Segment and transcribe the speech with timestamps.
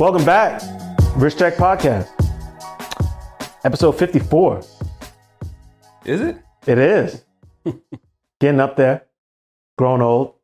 [0.00, 0.62] Welcome back,
[1.14, 2.08] Wrist Check Podcast,
[3.64, 4.62] episode 54.
[6.06, 6.38] Is it?
[6.66, 7.22] It is
[8.40, 9.04] getting up there,
[9.76, 10.36] growing old.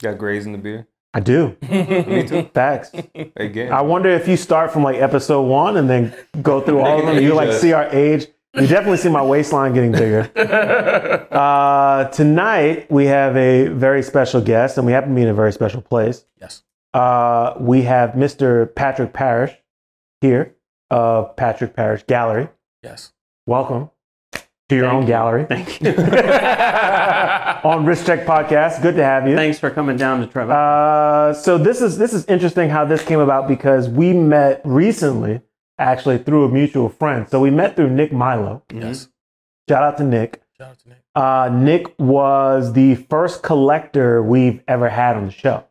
[0.00, 0.86] Got grays in the beard.
[1.12, 1.54] I do.
[1.70, 2.48] Me too.
[2.54, 2.92] Facts.
[3.36, 3.74] Again.
[3.74, 7.04] I wonder if you start from like episode one and then go through all of
[7.04, 8.26] them, you like see our age.
[8.54, 10.30] You definitely see my waistline getting bigger.
[11.30, 15.34] Uh, tonight we have a very special guest, and we happen to be in a
[15.34, 16.24] very special place.
[16.40, 16.62] Yes.
[16.96, 18.74] Uh, we have Mr.
[18.74, 19.52] Patrick Parrish
[20.22, 20.54] here
[20.88, 22.48] of Patrick Parrish Gallery.
[22.82, 23.12] Yes.
[23.46, 23.90] Welcome
[24.70, 25.90] to your own gallery Thank you.
[27.64, 28.80] on Wrist Check Podcast.
[28.80, 29.36] Good to have you.
[29.36, 30.52] Thanks for coming down to Trevor.
[30.54, 35.42] Uh, so this is this is interesting how this came about because we met recently,
[35.78, 37.28] actually through a mutual friend.
[37.28, 38.62] So we met through Nick Milo.
[38.72, 39.10] Yes.
[39.68, 40.40] Shout out to Nick.
[40.56, 40.98] Shout out to Nick.
[41.14, 45.65] Uh, Nick was the first collector we've ever had on the show.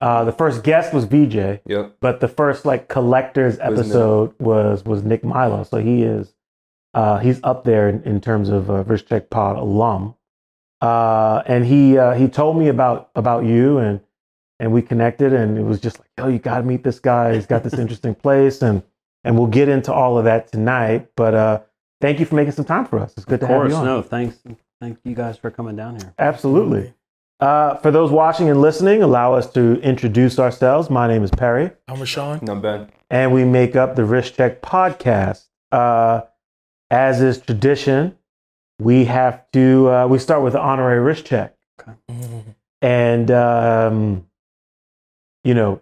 [0.00, 1.96] Uh, the first guest was VJ, Yep.
[2.00, 3.66] but the first like collectors Nick.
[3.66, 5.64] episode was was Nick Milo.
[5.64, 6.34] So he is
[6.94, 10.14] uh, he's up there in, in terms of uh, Wrist Check Pod alum.
[10.80, 14.00] Uh, and he uh, he told me about about you and
[14.60, 17.34] and we connected and it was just like, oh, you got to meet this guy.
[17.34, 18.82] He's got this interesting place and
[19.24, 21.08] and we'll get into all of that tonight.
[21.16, 21.60] But uh,
[22.00, 23.14] thank you for making some time for us.
[23.16, 23.84] It's good of to have you on.
[23.84, 24.38] no, thanks.
[24.80, 26.14] Thank you guys for coming down here.
[26.20, 26.94] Absolutely.
[27.40, 30.90] Uh, for those watching and listening, allow us to introduce ourselves.
[30.90, 32.42] My name is Perry, I'm Rashawn.
[32.42, 32.90] No Ben.
[33.10, 35.44] and we make up the Wrist Check podcast.
[35.70, 36.22] Uh,
[36.90, 38.16] as is tradition,
[38.80, 41.54] we have to we we start with the honorary wrist check,
[42.82, 44.26] and um,
[45.44, 45.80] you know,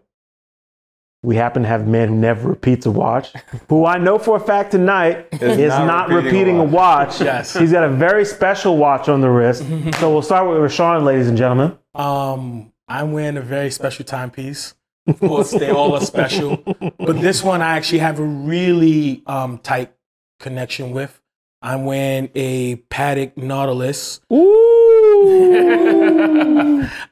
[1.26, 3.32] we happen to have a man who never repeats a watch,
[3.68, 7.20] who I know for a fact tonight is not, repeating, a watch.
[7.20, 7.52] Yes.
[7.52, 9.64] He's got a very special watch on the wrist.
[9.98, 11.76] so we'll start with Rashawn, ladies and gentlemen.
[11.96, 14.74] Um, I'm wearing a very special timepiece.
[15.08, 16.58] Of course, they all are special,
[16.98, 19.92] but this one I actually have a really um, tight
[20.38, 21.20] connection with.
[21.60, 24.20] I'm wearing a Patek Nautilus.
[24.32, 25.66] Ooh.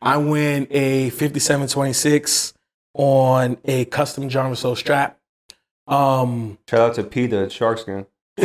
[0.01, 2.54] I'm wearing a 5726
[2.95, 5.19] on a custom John Rousseau strap.
[5.87, 8.07] Um, Shout out to P the shark skin.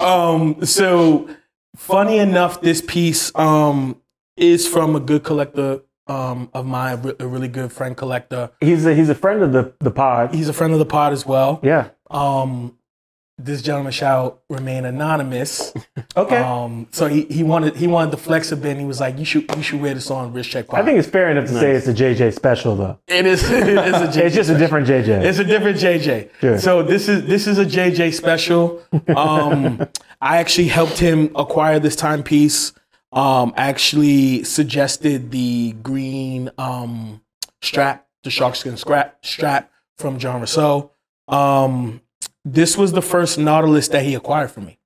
[0.00, 1.28] Um, so
[1.76, 4.00] funny enough, this piece um
[4.36, 8.50] is from a good collector um of mine, a re- a really good friend collector.
[8.60, 10.34] He's a, he's a friend of the, the pod.
[10.34, 11.60] He's a friend of the pod as well.
[11.62, 11.88] Yeah.
[12.10, 12.76] Um,
[13.38, 15.72] this gentleman shall remain anonymous.
[16.18, 16.38] Okay.
[16.38, 18.78] Um, so he, he wanted he wanted the flex a bit.
[18.78, 20.80] He was like, "You should you should wear this on wrist check." Pod.
[20.80, 22.98] I think it's fair enough to say it's a JJ special, though.
[23.06, 23.42] it is.
[23.50, 25.22] It is a JJ It's just a different JJ.
[25.22, 26.30] It's a different JJ.
[26.40, 26.58] Sure.
[26.58, 28.82] So this is this is a JJ special.
[29.14, 29.86] Um,
[30.22, 32.72] I actually helped him acquire this timepiece.
[33.12, 37.20] Um, actually suggested the green um,
[37.60, 40.92] strap, the sharkskin scrap strap from John Rousseau.
[41.28, 42.00] Um,
[42.46, 44.78] this was the first Nautilus that he acquired for me.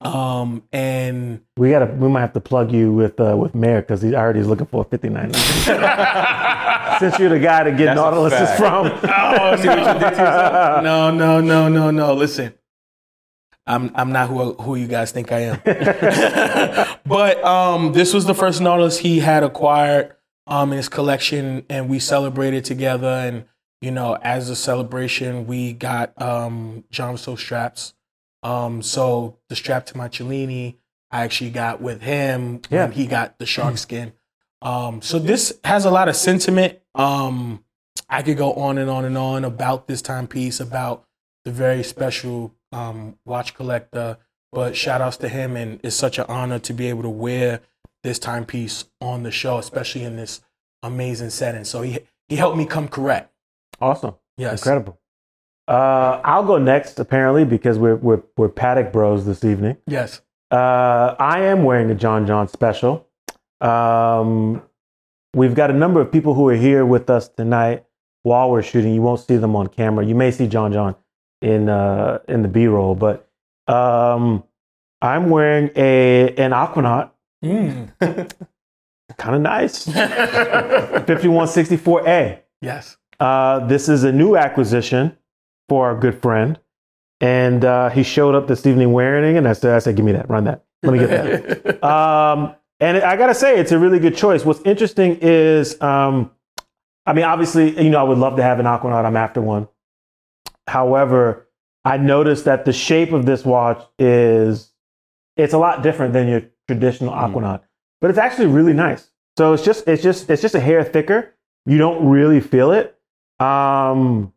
[0.00, 4.02] Um, and we gotta we might have to plug you with uh, with Mayor because
[4.02, 5.32] he already is looking for a 59.
[6.98, 8.86] Since you're the guy to get That's a Nautilus is from.
[9.04, 10.18] Oh, see what you did?
[10.82, 12.14] No, no, no, no, no.
[12.14, 12.54] Listen,
[13.66, 15.60] I'm I'm not who who you guys think I am.
[17.06, 20.14] but um, this was the first Nautilus he had acquired
[20.46, 23.08] um in his collection, and we celebrated together.
[23.08, 23.46] And
[23.80, 27.94] you know, as a celebration, we got um John Rousseau straps.
[28.42, 30.76] Um, so the strap to my Cellini,
[31.10, 32.84] I actually got with him Yeah.
[32.84, 34.12] when he got the shark skin.
[34.62, 36.78] Um, so this has a lot of sentiment.
[36.94, 37.64] Um,
[38.08, 41.04] I could go on and on and on about this timepiece, about
[41.44, 44.18] the very special um, watch collector.
[44.52, 47.60] But shout outs to him, and it's such an honor to be able to wear
[48.02, 50.40] this timepiece on the show, especially in this
[50.82, 51.64] amazing setting.
[51.64, 53.32] So he he helped me come correct.
[53.80, 54.14] Awesome.
[54.36, 54.98] Yes, Incredible.
[55.66, 59.76] Uh, I'll go next, apparently, because we're, we're, we're Patek Bros this evening.
[59.86, 60.20] yes.
[60.50, 63.06] Uh, I am wearing a John John special.
[63.60, 64.62] Um,
[65.34, 67.84] we've got a number of people who are here with us tonight
[68.22, 68.94] while we're shooting.
[68.94, 70.06] You won't see them on camera.
[70.06, 70.96] You may see John John
[71.42, 73.28] in uh, in the B roll, but
[73.66, 74.42] um,
[75.02, 77.10] I'm wearing a an Aquanaut,
[77.44, 77.90] Mm.
[79.18, 79.86] kind of nice,
[81.06, 82.40] 5164A.
[82.60, 82.96] yes.
[83.20, 85.16] Uh, this is a new acquisition
[85.68, 86.58] for our good friend.
[87.20, 89.38] And uh, he showed up this evening wearing it.
[89.38, 90.64] And I said, I said, give me that, run that.
[90.82, 91.84] Let me get that.
[91.88, 94.44] um, and I got to say, it's a really good choice.
[94.44, 96.30] What's interesting is, um,
[97.06, 99.04] I mean, obviously, you know, I would love to have an Aquanaut.
[99.04, 99.66] I'm after one.
[100.68, 101.48] However,
[101.84, 104.72] I noticed that the shape of this watch is,
[105.36, 107.62] it's a lot different than your traditional Aquanaut,
[108.00, 109.10] but it's actually really nice.
[109.38, 111.34] So it's just, it's just, it's just a hair thicker
[111.64, 112.97] You don't really feel it.
[113.40, 114.32] Um,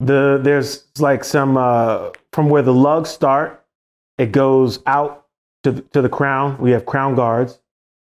[0.00, 3.64] the there's like some uh, from where the lugs start,
[4.18, 5.26] it goes out
[5.62, 6.58] to the, to the crown.
[6.58, 7.58] We have crown guards,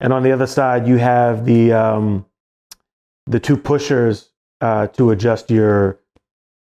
[0.00, 2.26] and on the other side you have the um,
[3.26, 4.30] the two pushers
[4.60, 5.98] uh, to adjust your,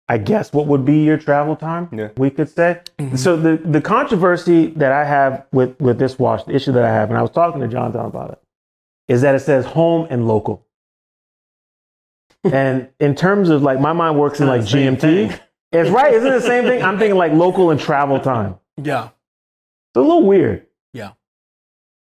[0.09, 1.89] I guess what would be your travel time.
[1.93, 2.09] Yeah.
[2.17, 2.81] we could say.
[2.99, 3.19] Mhm.
[3.19, 6.91] So the the controversy that I have with with this watch, the issue that I
[6.91, 8.39] have, and I was talking to John Don about it,
[9.09, 10.65] is that it says home and local.
[12.45, 15.01] And in terms of like my mind works in like GMT.
[15.01, 15.41] thing.
[15.73, 16.83] It's right, isn't it the same thing?
[16.83, 18.57] I'm thinking like local and travel time.
[18.83, 19.05] Yeah.
[19.05, 20.67] It's a little weird.
[20.93, 21.13] Yeah.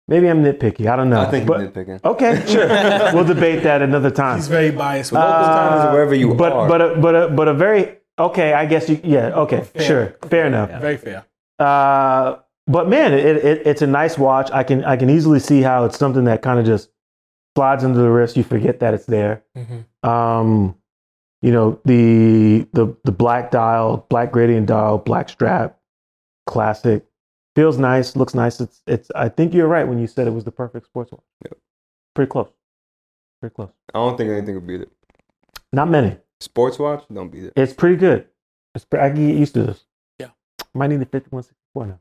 [0.07, 0.85] Maybe I'm nitpicky.
[0.87, 1.21] I don't know.
[1.21, 2.03] I think but, you're nitpicking.
[2.05, 2.67] okay, sure.
[3.13, 4.37] we'll debate that another time.
[4.37, 5.11] He's very biased.
[5.11, 6.67] with Local time is Uh, wherever you but, are.
[6.69, 8.53] But a, but a, but a very okay.
[8.53, 8.99] I guess you.
[9.03, 9.29] Yeah.
[9.29, 9.61] Okay.
[9.61, 9.81] Fair.
[9.83, 10.15] Sure.
[10.29, 10.69] Fair enough.
[10.69, 10.79] it.
[10.79, 11.25] Very fair.
[11.57, 12.35] Uh,
[12.67, 14.51] but man, it, it, it's a nice watch.
[14.51, 16.89] I can I can easily see how it's something that kind of just
[17.55, 18.35] slides under the wrist.
[18.37, 19.43] You forget that it's there.
[19.55, 19.85] Mhm.
[20.07, 20.75] Um,
[21.41, 25.79] you know the the the black dial, black gradient dial, black strap,
[26.47, 27.05] classic.
[27.55, 28.59] Feels nice, looks nice.
[28.59, 29.11] It's it's.
[29.15, 31.21] I think you're right when you said it was the perfect sports watch.
[31.45, 31.57] Yep.
[32.13, 32.49] Pretty close.
[33.39, 33.69] Pretty close.
[33.93, 34.91] I don't think anything will beat it.
[35.71, 36.17] Not many.
[36.41, 37.53] Sports watch, don't beat it.
[37.55, 38.27] It's pretty good.
[38.73, 39.85] It's pre- I can get used to this.
[40.19, 40.27] Yeah.
[40.73, 41.99] Might need a 5164 now.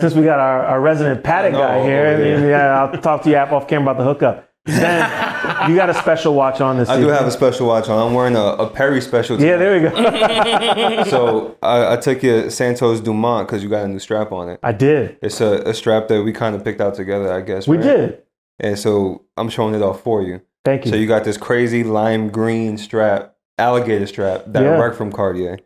[0.00, 2.46] Since we got our, our resident Patek No, guy here, yeah.
[2.46, 4.48] yeah, I'll talk to you off camera about the hookup.
[4.64, 8.06] Ben, you got a special watch on this I do have a special watch on.
[8.06, 9.40] I'm wearing a, a Perry special.
[9.40, 11.04] Yeah, there we go.
[11.10, 14.60] So I, I took your Santos Dumont because you got a new strap on it.
[14.62, 15.18] I did.
[15.20, 17.66] It's a, a strap that we kind of picked out together, I guess.
[17.66, 17.82] We right?
[17.82, 18.22] did.
[18.60, 20.40] And so I'm showing it off for you.
[20.64, 20.92] Thank you.
[20.92, 24.92] So you got this crazy lime green strap, alligator strap that Yeah.
[24.92, 25.58] From Cartier,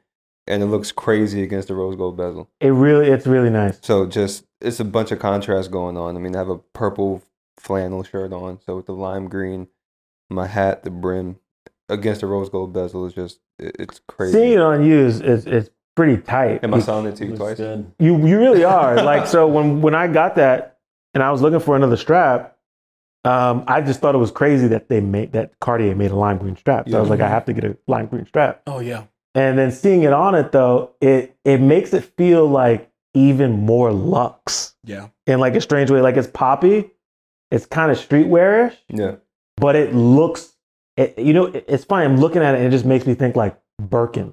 [0.46, 2.48] and it looks crazy against the rose gold bezel.
[2.60, 3.78] it really, it's really nice.
[3.82, 6.16] So just it's a bunch of contrast going on.
[6.16, 7.22] I mean, I have a purple
[7.58, 9.68] flannel shirt on, so with the lime green,
[10.30, 11.36] my hat, the brim
[11.88, 14.32] against the rose gold bezel is just it, it's crazy.
[14.32, 16.62] Seeing it on you is, it's, is pretty tight.
[16.64, 17.56] Am I selling it to you Looks twice?
[17.56, 17.92] good.
[17.98, 19.02] You you really are.
[19.02, 20.78] like so when when I got that
[21.14, 22.56] and I was looking for another strap,
[23.24, 26.38] um, I just thought it was crazy that they made that Cartier made a lime
[26.38, 26.88] green strap.
[26.88, 28.62] So I was like, I have to get a lime green strap.
[28.66, 29.04] oh yeah.
[29.36, 33.92] And then seeing it on it though, it it makes it feel like even more
[33.92, 35.08] luxe Yeah.
[35.26, 36.00] in like a strange way.
[36.00, 36.90] Like it's poppy,
[37.50, 39.16] it's kind of streetwearish, Yeah.
[39.56, 40.54] but it looks.
[40.96, 42.06] It, you know, it- it's funny.
[42.06, 44.32] I'm looking at it and it just makes me think like Birkin.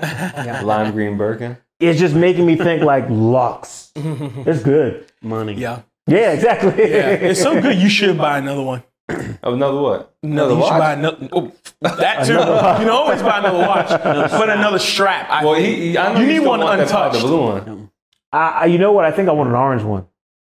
[0.00, 0.60] Yeah.
[0.64, 1.56] Lime green Birkin.
[1.80, 3.90] It's just making me think like luxe.
[3.96, 5.06] It's good.
[5.22, 5.54] Money.
[5.54, 5.80] yeah.
[6.06, 6.90] Yeah, exactly.
[6.90, 7.10] Yeah.
[7.10, 7.76] It's so good.
[7.76, 8.82] You should buy another one.
[9.08, 10.14] Another what?
[10.22, 11.28] No, you should buy another.
[11.32, 12.36] Oh, that too.
[12.36, 12.78] Watch.
[12.80, 15.30] You can always buy another watch, but another strap.
[15.30, 15.66] I Well, think.
[15.78, 17.24] he, he I know You need one want that powder untouched.
[17.26, 17.90] blue one.
[18.32, 19.04] I, I- you know what?
[19.06, 20.06] I think I want an orange one.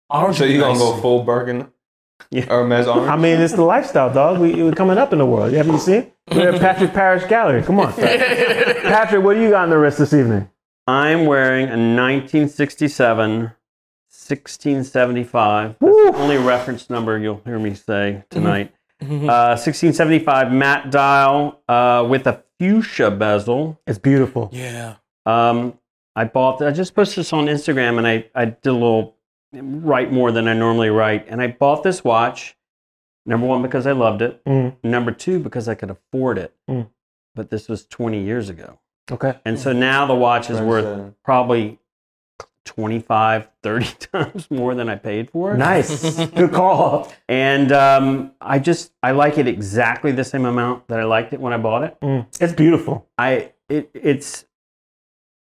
[0.09, 1.67] Orange So would be you gonna go full Birkin?
[2.31, 2.43] Yeah.
[2.45, 3.09] Hermes orange.
[3.09, 4.39] I mean, it's the lifestyle, dog.
[4.39, 5.51] We, we're coming up in the world.
[5.51, 6.11] You haven't seen?
[6.31, 7.61] We're at Patrick Parrish Gallery.
[7.61, 7.91] Come on.
[7.93, 10.49] Patrick, what do you got on the wrist this evening?
[10.87, 13.51] I'm wearing a 1967
[14.29, 15.75] 1675.
[15.79, 18.73] That's the only reference number you'll hear me say tonight.
[19.01, 19.29] Mhm.
[19.29, 23.79] Uh, 1675 matte dial uh, with a fuchsia bezel.
[23.85, 24.49] It's beautiful.
[24.53, 24.95] Yeah.
[25.25, 25.77] Um,
[26.15, 26.61] I bought.
[26.61, 29.15] I just posted this on Instagram, and I I did a little
[29.53, 32.55] write more than I normally write, and I bought this watch.
[33.25, 34.43] Number one because I loved it.
[34.45, 34.75] Mm.
[34.83, 36.53] Number two because I could afford it.
[36.69, 36.87] Mm.
[37.33, 38.79] But this was 20 years ago,
[39.11, 39.33] Okay.
[39.43, 41.79] and so now the watch is worth probably
[42.65, 45.57] 25, 30 times more than I paid for it.
[45.57, 46.19] Nice.
[46.25, 47.11] Good call.
[47.29, 51.39] And um, I just I like it exactly the same amount that I liked it
[51.39, 51.97] when I bought it.
[52.01, 52.25] Mm.
[52.41, 53.07] It's beautiful.
[53.17, 54.45] I it it's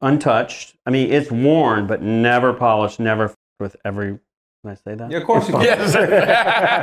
[0.00, 0.76] untouched.
[0.86, 4.18] I mean, it's worn but never polished, never f- with every.
[4.62, 5.10] Can I say that?
[5.10, 5.60] Yeah, of course you.
[5.62, 5.94] Yes.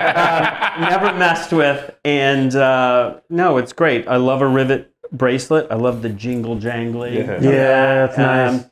[0.76, 4.08] Um, never messed with, and uh, no, it's great.
[4.08, 5.68] I love a rivet bracelet.
[5.70, 7.16] I love the jingle jangly.
[7.16, 7.42] Yeah.
[7.42, 8.66] Yeah, that's nice.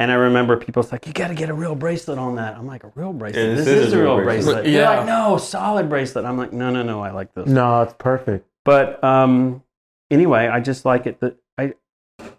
[0.00, 2.56] And I remember people was like, "You got to get a real bracelet on that."
[2.56, 3.48] I'm like, "A real bracelet?
[3.50, 4.64] Yeah, this, this is, a real bracelet." bracelet.
[4.64, 4.96] They're Yeah.
[5.00, 7.02] like, "No, solid bracelet." I'm like, "No, no, no.
[7.02, 8.46] I like this." No, it's perfect.
[8.64, 9.62] But um,
[10.10, 11.20] anyway, I just like it.
[11.20, 11.74] That I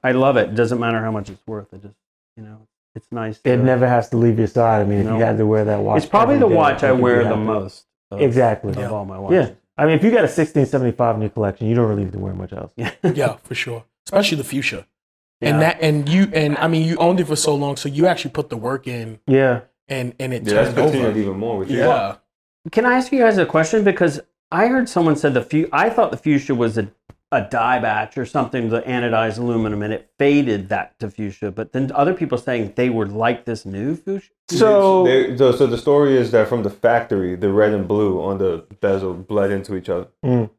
[0.03, 0.49] I love it.
[0.49, 1.71] It doesn't matter how much it's worth.
[1.71, 1.95] It just
[2.35, 3.39] you know, it's nice.
[3.43, 4.81] It never has to leave your side.
[4.81, 6.93] I mean, if you had to wear that watch, It's probably the day, watch I
[6.93, 7.85] wear the most.
[8.09, 8.71] Of, Exactly.
[8.71, 8.89] Of Yeah.
[8.89, 9.49] all my watches.
[9.49, 9.53] Yeah.
[9.77, 12.19] I mean, if you got a 1675 in your collection, you don't really need to
[12.19, 12.71] wear much else.
[12.75, 12.91] Yeah.
[13.03, 13.85] yeah, for sure.
[14.05, 14.85] Especially the fuchsia.
[15.41, 15.49] Yeah.
[15.49, 18.05] And that and you and I mean you owned it for so long, so you
[18.07, 19.61] actually put the work in Yeah.
[19.87, 21.17] and and it Yeah, turned over.
[21.17, 21.79] even more with you.
[21.79, 22.15] Yeah.
[22.71, 23.83] Can I ask you guys a question?
[23.83, 24.21] Because
[24.51, 26.91] I heard someone said the fu- I thought the fuchsia was a,
[27.31, 31.49] a die batch or something, the anodized aluminum, and it faded that to fuchsia.
[31.49, 34.29] But then other people saying they were like this new fuchsia.
[34.51, 38.21] So, They- so, so the story is that from the factory, the red and blue
[38.21, 40.07] on the bezel bled into each other.
[40.23, 40.49] Mm.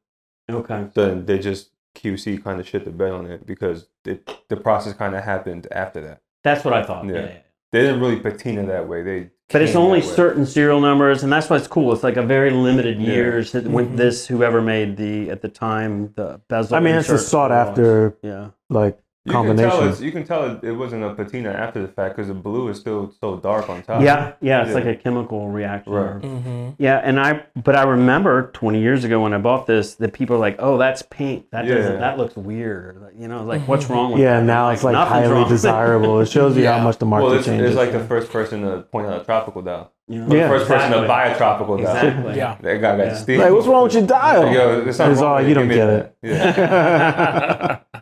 [0.50, 0.86] Okay.
[0.94, 4.56] So then they just QC kind of shit the bed on it because it, the
[4.56, 6.20] process kind of happened after that.
[6.44, 7.06] That's what I thought.
[7.06, 7.12] Yeah.
[7.14, 7.20] Yeah.
[7.20, 7.38] yeah.
[7.72, 9.02] They didn't really patina that way.
[9.02, 11.92] They But it's only certain serial numbers, and that's why it's cool.
[11.92, 13.12] It's like a very limited Yeah.
[13.14, 13.52] years.
[13.52, 13.96] That When Mhm.
[13.96, 16.76] this, whoever made the at the time the bezel.
[16.76, 18.49] I mean, it's a sought after Yeah.
[18.68, 21.87] like You can tell it's, you can tell it, it wasn't a patina after the
[21.87, 24.02] fact because the blue is still so dark on top.
[24.02, 24.75] Yeah, yeah, it's Yeah.
[24.75, 25.93] like a chemical reaction.
[25.93, 26.21] Right.
[26.21, 26.71] Mm-hmm.
[26.79, 30.35] Yeah, and I, but I remember 20 years ago when I bought this, that people
[30.35, 31.49] were like, "Oh, that's paint.
[31.52, 31.75] That Yeah.
[31.76, 32.00] doesn't.
[32.00, 34.45] That looks weird." Like, You know, like what's wrong with yeah, that?
[34.45, 36.19] now it's like "Nothing's highly wrong." desirable.
[36.21, 37.69] It shows you how much the market Well, it's, changes.
[37.71, 39.93] it's like the first person to point out a tropical dial.
[40.09, 40.35] You know?
[40.35, 41.95] Yeah, the first person to buy a tropical dial.
[42.09, 42.37] Exactly.
[42.38, 42.57] Yeah.
[42.61, 43.14] That guy got Yeah.
[43.14, 43.38] Steve.
[43.38, 44.52] like, what's wrong with your dial?
[44.52, 47.79] Yo, there's something It's wrong all you don't Give me get that.
[47.95, 48.00] Yeah.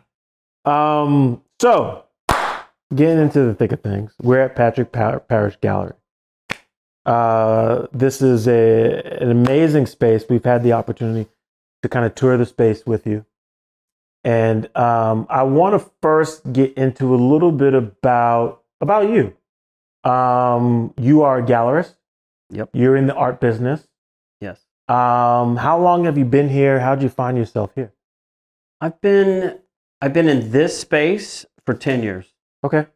[0.65, 2.05] Um, so
[2.93, 5.93] getting into the thick of things, we're at Patrick Par- Parrish Gallery.
[7.05, 10.25] Uh, this is a an amazing space.
[10.29, 11.29] We've had the opportunity
[11.81, 13.25] to kind of tour the space with you,
[14.23, 19.35] and um, I want to first get into a little bit about about you.
[20.03, 21.95] Um, you are a gallerist.
[22.51, 22.69] Yep.
[22.73, 23.87] You're in the art business.
[24.41, 24.59] Yes.
[24.87, 26.79] Um, how long have you been here?
[26.79, 27.93] How did you find yourself here?
[28.81, 29.59] I've been,
[30.01, 32.33] I've been in this space for 10 years.
[32.63, 32.87] Okay.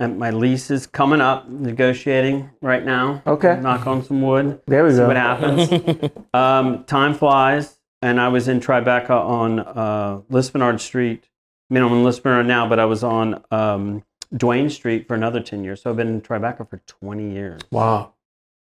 [0.00, 3.22] And my lease is coming up, negotiating right now.
[3.26, 3.58] Okay.
[3.60, 4.60] Knock on some wood.
[4.66, 5.06] There we See go.
[5.06, 6.10] what happens.
[6.34, 11.28] um, time flies, and I was in Tribeca on uh, Lispenard Street.
[11.70, 14.02] I mean, I'm in Lispenard now, but I was on um,
[14.36, 15.82] Duane Street for another 10 years.
[15.82, 17.60] So I've been in Tribeca for 20 years.
[17.70, 18.14] Wow.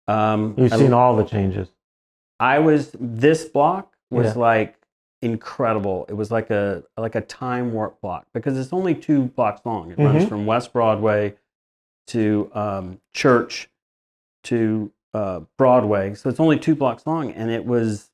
[0.06, 1.68] Um, You've I, seen all the changes.
[2.38, 4.40] I was, this block was Yeah.
[4.40, 4.76] like
[5.26, 6.06] incredible.
[6.08, 9.90] It was like a like a time warp block because it's only two blocks long.
[9.90, 10.28] It runs Mhm.
[10.28, 11.34] from West Broadway
[12.08, 13.68] to um, Church
[14.44, 16.14] to uh, Broadway.
[16.14, 18.10] So it's only two blocks long, and it was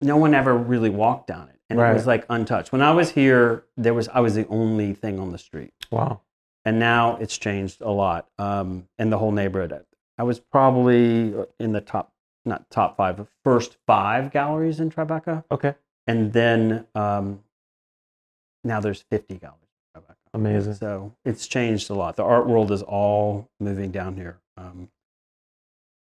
[0.00, 2.72] no one ever really walked down it, and it was like untouched.
[2.72, 6.20] When I was here, there was I was the only thing on the street, Wow.
[6.64, 8.28] and now it's changed a lot.
[8.38, 9.84] Um, and the whole neighborhood.
[10.18, 12.12] I was probably in the top,
[12.44, 15.74] not top five, first five galleries in Tribeca, Okay.
[16.12, 17.40] And then um,
[18.64, 19.58] now there's 50 galleries.
[20.34, 20.74] Amazing.
[20.74, 22.16] So it's changed a lot.
[22.16, 24.38] The art world is all moving down here.
[24.56, 24.88] Um,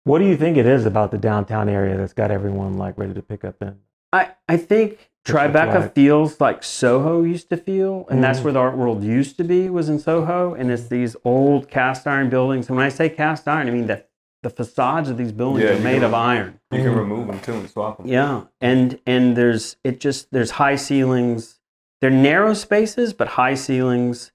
[0.05, 3.15] What do you think it is about the downtown area that's got everyone like ready
[3.15, 3.79] to pick up in?
[4.13, 8.45] I, I think Tribeca feels like Soho used to feel, and that's Mhm.
[8.45, 12.07] where the art world used to be was in Soho, and it's these old cast
[12.09, 12.69] iron buildings.
[12.69, 14.08] And when I say cast iron, I mean that
[14.43, 16.61] the facades of these buildings Yeah, are made can- of iron.
[16.71, 18.07] You can remove them too and swap them.
[18.07, 21.59] Yeah, and and there's it just there's high ceilings.
[22.01, 24.31] They're narrow spaces, but high ceilings.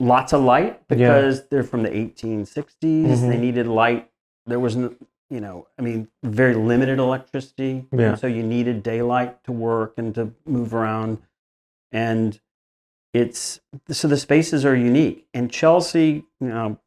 [0.00, 0.96] Lots of light Yeah.
[0.96, 3.22] because they're from the 1860s.
[3.22, 3.40] They Mhm.
[3.40, 4.10] needed light.
[4.46, 4.94] There was no,
[5.30, 7.86] you know, I mean, very limited electricity.
[7.92, 8.14] Yeah.
[8.14, 11.18] so you needed daylight to work and to move around,
[11.92, 12.38] and
[13.12, 15.26] it's so the spaces are unique.
[15.34, 16.78] And Chelsea, you know,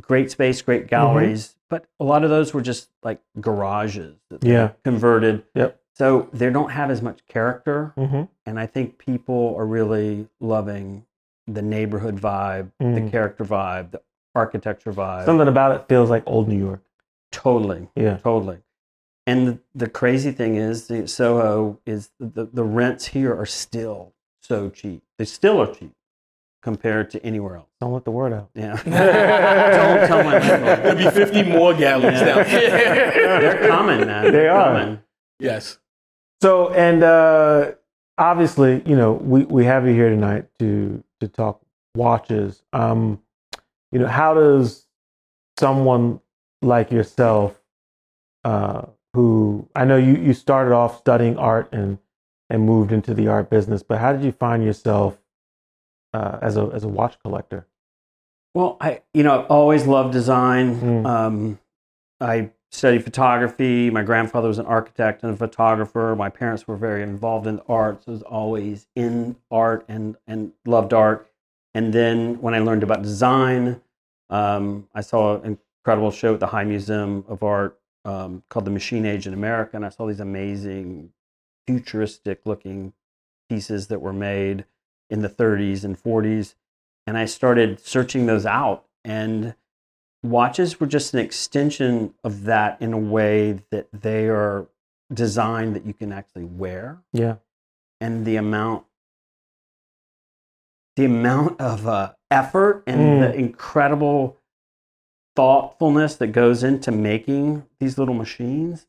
[0.00, 4.52] great space, great galleries, but a lot of those were just like garages that they
[4.52, 4.70] Yeah.
[4.84, 5.42] converted.
[5.56, 5.80] Yep.
[5.92, 8.22] So they don't have as much character, Mm-hmm.
[8.46, 11.04] and I think people are really loving
[11.48, 13.10] the neighborhood vibe, the Mm.
[13.10, 14.00] character vibe, the
[14.36, 15.24] architecture vibe.
[15.24, 16.80] Something about it feels like old New York.
[17.32, 18.18] totally, Yeah.
[18.18, 18.58] totally.
[19.26, 24.12] And the, the crazy thing is, the Soho is the, the rents here are still
[24.40, 25.02] so cheap.
[25.18, 25.92] They still are cheap
[26.64, 27.68] compared to anywhere else.
[27.78, 28.48] Don't let the word out.
[28.54, 28.72] Yeah.
[28.82, 30.98] Don't tell my landlord.
[30.98, 32.24] There'll be 50 more galleries Yeah.
[32.24, 32.70] down here.
[33.40, 34.24] They're coming, man.
[34.24, 34.78] They They're are.
[34.80, 35.00] coming.
[35.38, 35.78] yes.
[36.42, 37.72] So, and uh,
[38.16, 41.60] obviously, you know, we, we have you here tonight to to talk
[41.94, 42.62] watches.
[42.72, 43.20] Um,
[43.92, 44.86] you know, how does
[45.58, 46.20] someone
[46.62, 47.60] like yourself,
[48.44, 51.98] uh, who I know you, you started off studying art and
[52.50, 55.18] and moved into the art business, but how did you find yourself
[56.14, 57.66] uh, as a as a watch collector?
[58.54, 60.80] Well, I you know I've always loved design.
[60.80, 61.06] Mm.
[61.06, 61.58] Um,
[62.20, 63.90] I studied photography.
[63.90, 66.14] My grandfather was an architect and a photographer.
[66.16, 68.06] My parents were very involved in the arts.
[68.08, 71.28] I was always in art and and loved art.
[71.74, 73.80] And then when I learned about design,
[74.30, 78.70] um, I saw an incredible show at the High Museum of Art um, called The
[78.70, 81.10] Machine Age in America, and I saw these amazing,
[81.66, 82.92] futuristic-looking
[83.48, 84.66] pieces that were made
[85.14, 86.56] in the 30s and 40s
[87.06, 88.84] and I started searching those out.
[89.04, 89.54] And
[90.22, 94.66] watches were just an extension of that in a way that they are
[95.12, 96.98] designed that you can actually wear.
[97.12, 97.36] Yeah,
[98.00, 98.86] And the amount,
[100.96, 104.38] the amount of uh, effort and the incredible
[105.36, 108.86] thoughtfulness that goes into making these little machines.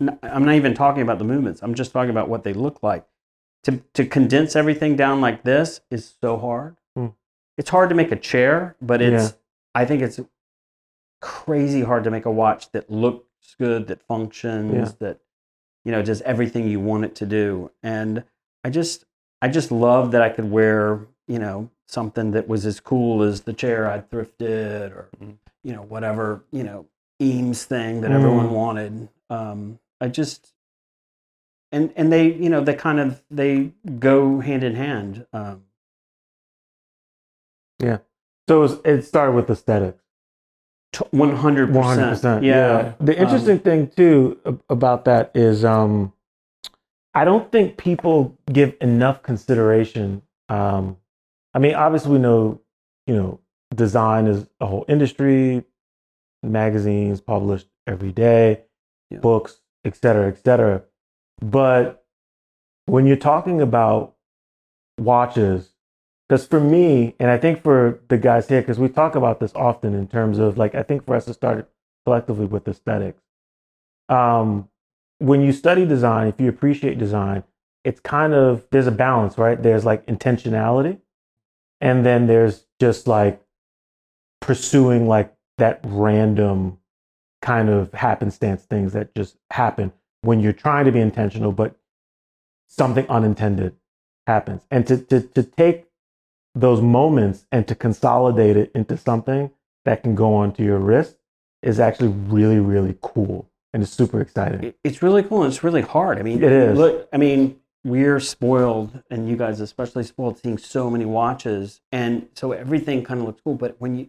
[0.00, 1.62] I'm not even talking about the movements.
[1.62, 3.06] I'm just talking about what they look like.
[3.64, 6.76] To to condense everything down like this is so hard.
[6.96, 7.08] Hmm.
[7.58, 9.36] It's hard to make a chair, but it's Yeah.
[9.74, 10.20] I think it's
[11.20, 14.92] crazy hard to make a watch that looks good, that functions, Yeah.
[15.00, 15.18] that
[15.84, 17.70] you know does everything you want it to do.
[17.82, 18.24] And
[18.64, 19.04] I just
[19.42, 23.42] I just love that I could wear you know something that was as cool as
[23.42, 25.36] the chair I thrifted or Mhm.
[25.62, 26.86] you know whatever you know
[27.20, 28.14] Eames thing that Mm.
[28.14, 29.08] everyone wanted.
[29.30, 30.52] Um, I just
[31.72, 35.26] and and they you know they kind of they go hand in hand.
[35.32, 35.62] Um,
[37.78, 37.98] yeah.
[38.48, 40.02] So it, was, it started with aesthetics.
[41.10, 42.44] One hundred percent.
[42.44, 42.94] Yeah.
[43.00, 46.12] The Um, interesting thing too about that is, um,
[47.12, 50.22] I don't think people give enough consideration.
[50.48, 50.96] Um,
[51.52, 52.60] I mean, obviously, we know,
[53.06, 53.40] you know,
[53.74, 55.64] design is a whole industry.
[56.42, 58.62] Magazines published every day,
[59.10, 59.18] Yeah.
[59.18, 60.84] books, et cetera, et cetera.
[61.40, 62.04] But
[62.86, 64.14] when you're talking about
[64.98, 65.70] watches,
[66.28, 69.52] because for me, and I think for the guys here, because we talk about this
[69.54, 71.70] often in terms of like, I think for us to start
[72.04, 73.22] collectively with aesthetics.
[74.08, 74.68] Um,
[75.18, 77.44] when you study design, if you appreciate design,
[77.84, 79.60] it's kind of there's a balance, right?
[79.60, 80.98] There's like intentionality,
[81.80, 83.40] and then there's just like
[84.40, 86.78] pursuing like that random
[87.42, 89.92] kind of happenstance things that just happen
[90.26, 91.76] when you're trying to be intentional, but
[92.66, 93.76] something unintended
[94.26, 94.62] happens.
[94.70, 95.86] And to to to take
[96.54, 99.50] those moments and to consolidate it into something
[99.84, 101.16] that can go onto your wrist
[101.62, 104.72] is actually really really cool and it's super exciting.
[104.84, 106.18] it's really cool and it's really hard.
[106.18, 106.78] I mean, It is.
[106.78, 112.26] Look, I mean, we're spoiled, and you guys especially spoiled seeing so many watches, and
[112.34, 113.54] so everything kind of looks cool.
[113.54, 114.08] But when you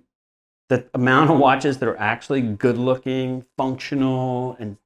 [0.69, 4.77] the amount of watches that are actually good looking, functional, and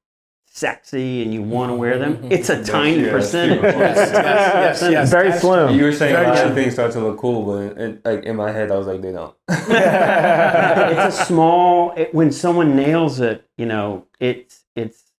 [0.54, 2.32] sexy, and you want to wear them, mm-hmm.
[2.32, 3.60] it's a tiny yeah, that's percentage.
[3.60, 3.68] true.
[3.70, 4.92] Yes, yes, yes, Percentage.
[4.98, 5.10] yes.
[5.10, 5.74] Very slim.
[5.74, 6.48] You were saying Very a lot true.
[6.48, 9.00] of things start to look cool, but in, like in my head, I was like,
[9.00, 9.34] they don't.
[9.48, 15.12] it's a small it, when someone nails it you know it's it's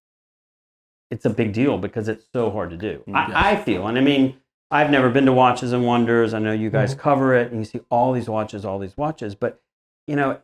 [1.11, 3.31] it's a big deal because it's so hard to do mm, Yes.
[3.33, 4.35] I, I feel and i mean
[4.71, 7.01] i've never been to watches and wonders i know you guys mm-hmm.
[7.01, 9.61] cover it and you see all these watches all these watches but
[10.07, 10.39] you know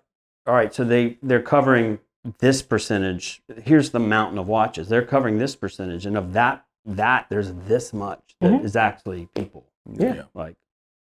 [0.48, 2.00] all right so they they're covering
[2.40, 7.26] this percentage here's the mountain of watches they're covering this percentage and of that that
[7.30, 8.80] there's this much that is Mhm.
[8.82, 10.24] actually people Yeah.
[10.34, 10.56] like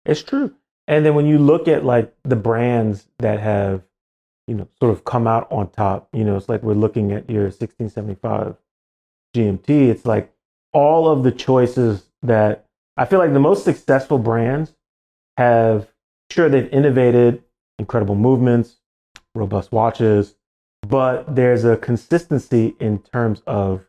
[0.06, 0.54] It's true.
[0.88, 3.84] And then when you look at like the brands that have,
[4.48, 7.30] you know, sort of come out on top, you know, it's like we're looking at
[7.30, 8.56] your 1675
[9.36, 9.90] GMT.
[9.90, 10.34] It's like
[10.74, 12.66] all of the choices that
[12.96, 14.74] I feel like the most successful brands
[15.38, 15.90] have,
[16.32, 17.44] sure, they've innovated
[17.80, 18.78] incredible movements,
[19.36, 20.36] robust watches,
[20.82, 23.86] but there's a consistency in terms of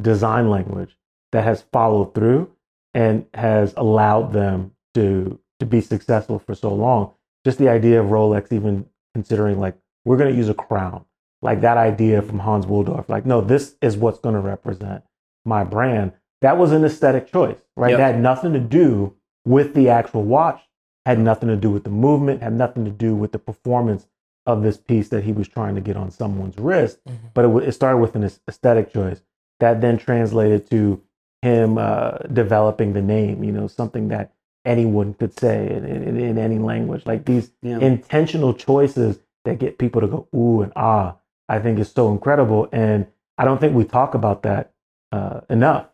[0.00, 0.96] design language
[1.32, 2.50] that has followed through
[2.94, 7.12] and has allowed them to to be successful for so long.
[7.44, 11.04] Just the idea of Rolex even considering like we're going to use a crown,
[11.42, 15.04] like that idea from Hans Wilsdorf, like no, this is what's going to represent
[15.44, 16.12] my brand.
[16.40, 17.90] That was an aesthetic choice, right?
[17.90, 17.98] Yep.
[17.98, 20.60] That had nothing to do with the actual watch,
[21.04, 24.06] had nothing to do with the movement, had nothing to do with the performance
[24.46, 26.98] of this piece that he was trying to get on someone's wrist.
[27.06, 27.32] Mhm.
[27.34, 29.22] But it, it started with an aesthetic choice
[29.60, 31.02] that then translated to
[31.42, 34.32] him uh, developing the name, you know, something that
[34.64, 37.06] anyone could say in, in, in any language.
[37.06, 37.78] Like these yeah.
[37.78, 41.16] intentional choices that get people to go ooh and ah,
[41.48, 42.68] I think is so incredible.
[42.72, 43.06] And
[43.38, 44.72] I don't think we talk about that
[45.12, 45.86] uh, enough.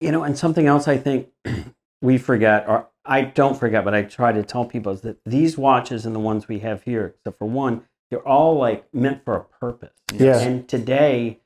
[0.00, 1.28] You know, and something else I think
[2.02, 5.56] we forget, or I don't forget, but I try to tell people is that these
[5.58, 9.34] watches and the ones we have here, except for one, they're all like meant for
[9.36, 9.94] a purpose.
[10.12, 10.38] Yeah.
[10.38, 11.40] And today,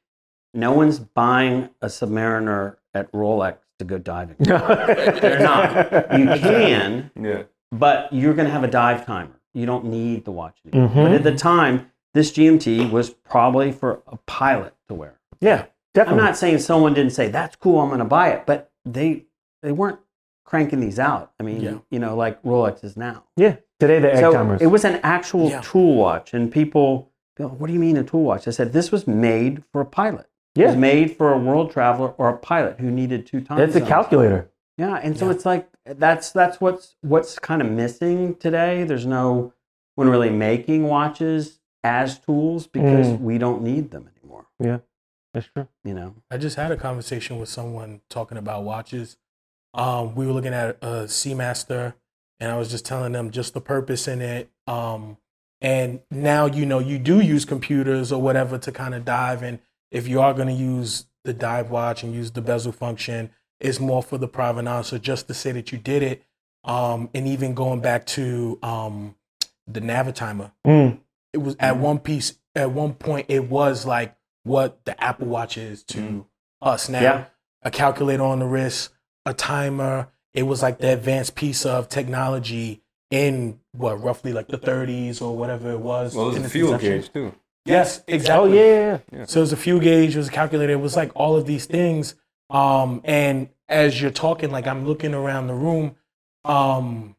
[0.55, 4.37] no one's buying a Submariner at Rolex to go diving.
[4.39, 6.19] They're not.
[6.19, 7.45] You can, Yeah.
[7.73, 9.41] but you're going to have a dive timer.
[9.55, 10.89] You don't need the watch anymore.
[10.91, 10.95] Mhm.
[11.05, 15.19] But at the time, this GMT was probably for a pilot to wear.
[15.41, 16.21] Yeah, definitely.
[16.21, 19.25] I'm not saying someone didn't say that's cool, I'm going to buy it, but they
[19.63, 19.99] they weren't
[20.45, 21.33] cranking these out.
[21.39, 21.79] I mean, Yeah.
[21.91, 23.25] you know, like Rolex is now.
[23.37, 24.61] yeah, today the egg So timers.
[24.63, 25.61] it was an actual Yeah.
[25.63, 28.91] tool watch, and people go, "What do you mean a tool watch?" I said, "This
[28.93, 30.27] was made for a pilot.
[30.55, 33.61] It was made for a world traveler or a pilot who needed two times.
[33.61, 34.51] it's a calculator.
[34.77, 35.33] Yeah, and so Yeah.
[35.33, 38.85] it's like that's that's what's what's kind of missing today.
[38.85, 39.53] There's no
[39.95, 43.21] one really making watches as tools because Mm.
[43.21, 44.47] we don't need them anymore.
[44.61, 44.79] Yeah.
[45.35, 45.67] That's true.
[45.85, 46.15] You know.
[46.31, 49.17] I just had a conversation with someone talking about watches.
[49.75, 51.95] Um, we were looking at a Seamaster,
[52.41, 54.51] and I was just telling them just the purpose in it.
[54.67, 55.17] Um,
[55.61, 59.43] and now you know you do use computers or whatever to kind of dive.
[59.43, 63.31] And if you are going to use the dive watch and use the bezel function,
[63.61, 64.89] is more for the provenance.
[64.89, 66.23] So just to say that you did it,
[66.65, 69.15] um, and even going back to um,
[69.67, 70.99] the Navitimer, Mm.
[71.33, 75.57] it was at one piece at one point it was like what the Apple Watch
[75.57, 76.27] is to
[76.61, 77.01] us now.
[77.01, 77.25] Yeah.
[77.63, 78.91] A calculator on the wrist,
[79.27, 80.09] a timer.
[80.35, 85.37] It was like the advanced piece of technology in what roughly like the 30s or
[85.37, 86.15] whatever it was.
[86.15, 87.01] Well, in there's a fuel inception.
[87.01, 87.35] gauge too.
[87.65, 88.57] Yes, Oh exactly.
[88.59, 89.25] yeah, yeah, yeah.
[89.27, 91.47] So it was a fuel gauge, it was a calculator, it was like all of
[91.47, 92.15] these things.
[92.51, 95.95] Um, and as you're talking, like I'm looking around the room,
[96.45, 97.15] um,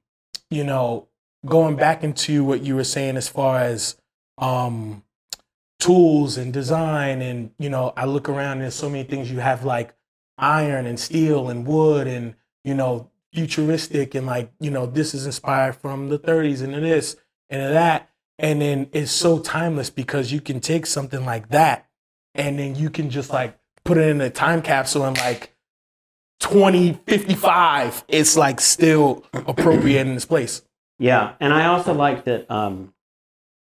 [0.50, 1.08] you know,
[1.46, 3.96] going back into what you were saying as far as
[4.38, 5.04] um,
[5.80, 9.39] tools and design, and you know, I look around and there's so many things you
[9.39, 9.94] have like
[10.44, 15.26] iron and steel and wood and you know, futuristic and like, you know, this is
[15.26, 17.16] inspired from the 30s and this
[17.50, 18.10] and that.
[18.40, 21.88] And then it's so timeless because you can take something like that
[22.36, 25.56] and then you can just like put it in a time capsule and like
[26.40, 30.64] 2055 it's like still appropriate in its place
[31.00, 32.94] Yeah, and I also like that um,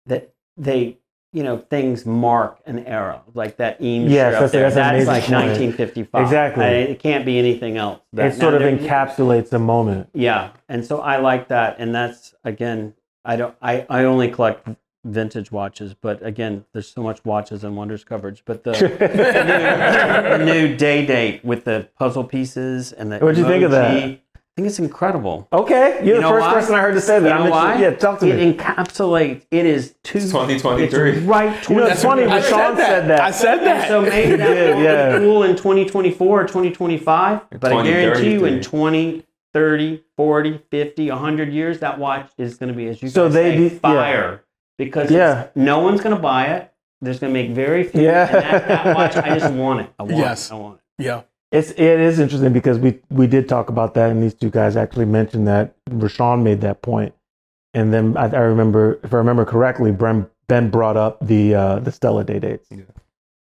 [0.06, 0.98] that they
[1.32, 4.62] you know things mark an era like that Eames Yes, that's- there.
[4.70, 5.48] that's That's like point.
[5.50, 6.22] 1955.
[6.22, 6.64] Exactly.
[6.64, 8.00] I- it can't be anything else.
[8.14, 10.08] That- It sort of encapsulates a moment.
[10.14, 14.68] Yeah, and so I like that, and that's again, I don't, I, I only collect
[15.04, 18.42] vintage watches, but again, there's so much watches and wonders coverage.
[18.44, 18.72] But the,
[20.38, 24.18] the new day date with the puzzle pieces and the What'd you think of that?
[24.58, 25.48] Emoji, I think it's incredible.
[25.52, 26.54] Okay, you're You the know first why?
[26.54, 27.38] person I heard to say that.
[27.38, 27.80] You know why?
[27.80, 28.54] Yeah, talk to it me.
[28.54, 29.46] encapsulates.
[29.50, 30.18] It is two.
[30.18, 31.10] It's 2023.
[31.12, 31.68] It's right.
[31.68, 32.24] You know, it's funny.
[32.24, 33.20] I Rashawn said that.
[33.20, 35.12] i said that so maybe that will yeah.
[35.18, 41.10] be cool in 2024 or 2025, but I guarantee you in 20, 30, 40, 50,
[41.10, 43.78] 100 years, that watch is going to be, as you So they say, do- yeah.
[43.80, 44.44] fire.
[44.76, 45.48] Because Yeah.
[45.56, 46.72] no one's going to buy it.
[47.00, 48.02] There's going to make very few.
[48.02, 48.26] Yeah.
[48.26, 49.90] And that, that watch, I just want it.
[49.98, 50.50] I want Yes.
[50.50, 50.54] it.
[50.54, 51.04] I want it.
[51.04, 54.50] yeah It's it is interesting because we we did talk about that, and these two
[54.50, 57.14] guys actually mentioned that Rashawn made that point,
[57.72, 61.78] and then I, I remember, if I remember correctly, Ben Ben brought up the uh,
[61.78, 62.82] the Stella day dates Yeah.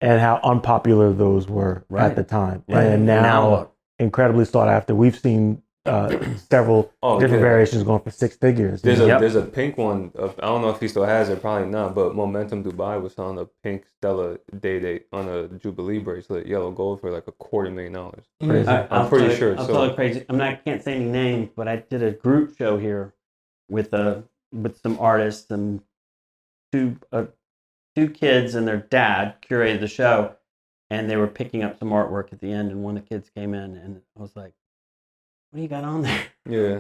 [0.02, 2.04] and how unpopular those were Right.
[2.08, 2.84] at the time, Right.
[2.84, 4.94] and now, Now incredibly sought after.
[4.94, 6.18] We've seen uh,
[6.50, 7.50] several Oh, different yeah.
[7.50, 8.82] variations going for six figures.
[8.82, 9.20] There's a Yep.
[9.20, 10.12] there's a pink one.
[10.16, 11.42] Of, I don't know if he still has it.
[11.42, 11.94] Probably not.
[11.94, 16.72] But Momentum Dubai was selling a pink Stella Day Date on a Jubilee bracelet, yellow
[16.72, 18.24] gold, for like a quarter million dollars.
[18.42, 18.68] Crazy.
[18.68, 19.78] I, I'm pretty tell sure I'll sold.
[19.78, 20.26] tell you crazy.
[20.30, 20.48] I'm not.
[20.52, 23.14] I can't say any names, but I did a group show here
[23.70, 25.82] with a with some artists and
[26.72, 27.26] two uh,
[27.96, 30.36] two kids and their dad curated the show,
[30.90, 32.72] and they were picking up some artwork at the end.
[32.72, 34.54] And one of the kids came in, and I was like,
[35.54, 36.80] "What do you got on there?" Yeah.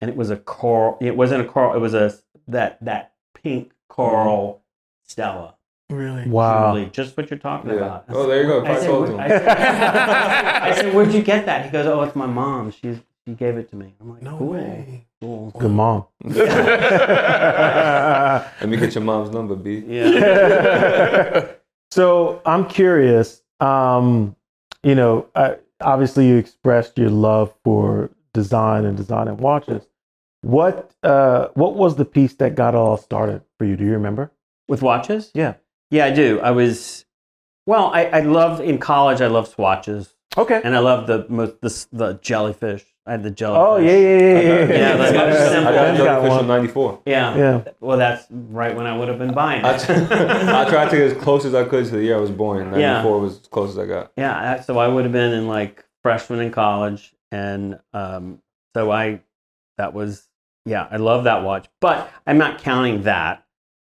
[0.00, 0.98] And it was a coral.
[1.00, 1.74] It wasn't a coral.
[1.74, 2.12] It was a
[2.48, 4.62] that that pink coral
[5.06, 5.54] Stella.
[5.90, 6.72] really wow.
[6.74, 7.76] Jubilee, just what you're talking Yeah.
[7.76, 8.04] about.
[8.08, 8.60] I Oh, there you go.
[8.60, 9.48] I Probably said, sold I, said,
[10.68, 12.72] I said, where'd you get that?" He goes, "Oh, it's my mom.
[12.72, 16.04] She's she gave it to me." I'm like, no "Cool, way cool." Good mom.
[16.24, 16.36] Let
[18.68, 19.82] me get your mom's number, B.
[19.86, 21.46] Yeah,
[21.90, 23.42] so I'm curious.
[23.60, 24.36] Um,
[24.82, 29.86] you know, uh, obviously you expressed your love for design and designing watches.
[30.42, 33.76] What uh, what was the piece that got all started for you?
[33.76, 34.30] Do you remember?
[34.68, 35.32] with watches.
[35.34, 35.54] Yeah.
[35.90, 36.38] Yeah, I do.
[36.40, 37.04] I was
[37.66, 37.86] well.
[37.92, 39.20] I, I loved in college.
[39.20, 40.60] I loved swatches, Okay.
[40.62, 42.84] and I loved the most the, the jellyfish.
[43.10, 43.66] I had the jellyfish.
[43.66, 44.78] Oh yeah, yeah, yeah, yeah.
[44.78, 45.20] Yeah, like, yeah.
[45.22, 45.36] I was.
[45.36, 46.40] I got Ben's a jellyfish one.
[46.42, 47.02] in '94.
[47.06, 47.64] yeah, Yeah.
[47.80, 49.80] Well, that's right when I would have been buying I, it.
[49.80, 52.30] t- I tried to get as close as I could to the year I was
[52.30, 52.72] born.
[52.78, 52.92] Yeah.
[53.02, 54.12] '94 was as close as I got.
[54.16, 58.42] Yeah, I- so I would have been in like freshman in college, and um,
[58.76, 59.22] so I
[59.76, 60.28] that was
[60.64, 63.44] yeah, I love that watch, but I'm not counting that.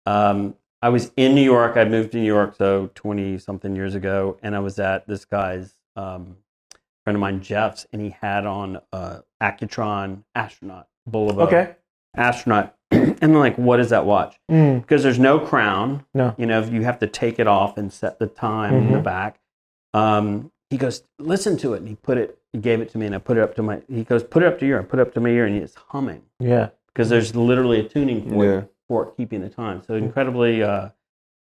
[0.05, 1.77] Um, I was in New York.
[1.77, 5.23] I moved to New York so twenty something years ago, and I was at this
[5.23, 6.35] guy's um,
[7.05, 11.75] friend of mine, Jeff's, and he had on uh, Accutron astronaut Bulova Okay.
[12.17, 14.39] astronaut, and I'm like, what is that watch?
[14.51, 14.81] Mm.
[14.81, 16.03] because there's no crown.
[16.15, 16.33] No.
[16.37, 19.03] You know, you have to take it off and set the time in the Mhm.
[19.03, 19.39] back.
[19.93, 21.77] Um, he goes, listen to it.
[21.77, 23.61] And he put it, he gave it to me and I put it up to
[23.63, 25.45] my, he goes, put it up to your ear, put it up to my ear
[25.45, 26.69] and it's humming Yeah.
[26.87, 28.61] because there's literally a tuning fork Yeah.
[28.87, 29.83] for keeping the time.
[29.85, 30.91] So incredibly, uh, I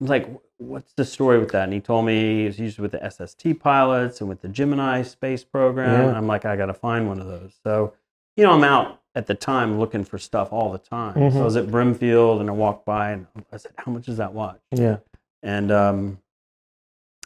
[0.01, 0.29] was like,
[0.67, 1.63] what's the story with that?
[1.65, 5.01] And he told me he was used with the SST pilots and with the Gemini
[5.03, 5.91] space program.
[6.01, 6.07] Yeah.
[6.09, 7.53] And I'm like, I got to find one of those.
[7.63, 7.93] So,
[8.37, 11.15] you know, I'm out at the time looking for stuff all the time.
[11.15, 11.33] Mhm.
[11.33, 14.17] So I was at Brimfield and I walked by and I said, how much is
[14.17, 14.59] that watch?
[14.71, 14.97] Yeah.
[15.43, 16.19] And um,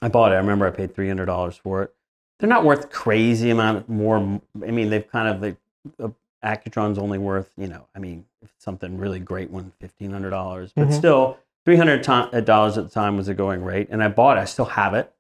[0.02, 0.36] I bought it.
[0.36, 1.93] I remember I paid three hundred dollars for it.
[2.39, 4.17] They're not worth crazy amount more.
[4.17, 5.58] I mean, they've kind of the,
[5.97, 6.12] the
[6.43, 7.88] Accutron's only worth you know.
[7.95, 10.71] I mean, if it's something really great one, fifteen hundred dollars.
[10.76, 10.93] But Mhm.
[10.93, 12.01] still, three hundred
[12.45, 14.39] dollars at the time was a going rate, and I bought it.
[14.39, 15.12] I still have it.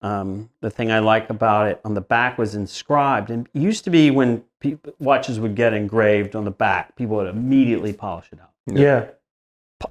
[0.00, 3.84] Um, the thing I like about it on the back was inscribed, and it used
[3.84, 8.24] to be when pe- watches would get engraved on the back, people would immediately polish
[8.32, 8.52] it out.
[8.66, 9.04] Yeah.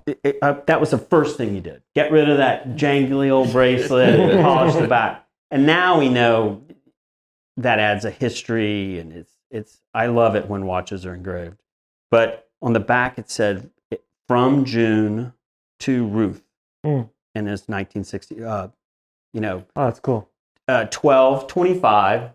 [0.08, 1.84] It- it- uh, that was the first thing you did.
[1.94, 5.28] Get rid of that jangly old bracelet and polish the back.
[5.52, 6.64] And now we know
[7.58, 9.82] that adds a history, and it's it's.
[9.94, 11.62] I love it when watches are engraved.
[12.10, 13.70] But on the back it said
[14.28, 15.34] from June
[15.82, 16.44] to Ruth,
[16.86, 17.10] Mm.
[17.36, 18.44] and it's 1960.
[18.44, 18.70] Uh,
[19.34, 20.30] you know, Oh, that's cool.
[20.68, 22.32] uh, 12, 25,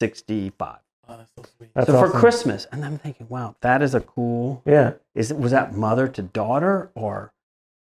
[0.00, 0.78] 65.
[1.06, 1.70] Oh, that's so sweet.
[1.74, 2.10] That's so for.
[2.10, 4.62] Christmas, and I'm thinking, wow, that is a cool.
[4.64, 4.92] Yeah.
[5.14, 7.32] Is it was that mother to daughter or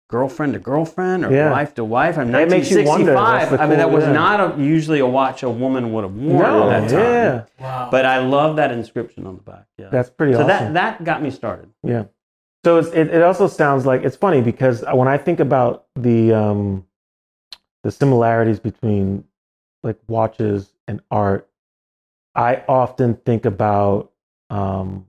[0.09, 1.51] girlfriend to girlfriend or Yeah.
[1.51, 2.17] wife to wife?
[2.17, 3.15] I mean, It makes 1965.
[3.41, 4.11] That's the I mean, that was yeah.
[4.13, 6.69] not a, usually a watch a woman would have worn No.
[6.71, 6.99] at that time.
[6.99, 7.43] Yeah.
[7.59, 7.89] Wow.
[7.91, 9.65] But I love that inscription on the back.
[9.77, 9.89] Yeah.
[9.91, 10.73] That's pretty so awesome.
[10.73, 11.69] that that got me started.
[11.83, 12.05] Yeah.
[12.65, 16.33] So it's, it, it also sounds like it's funny because when I think about the
[16.33, 16.85] um,
[17.83, 19.23] the similarities between
[19.83, 21.49] like watches and art,
[22.35, 24.11] I often think about
[24.49, 25.05] um,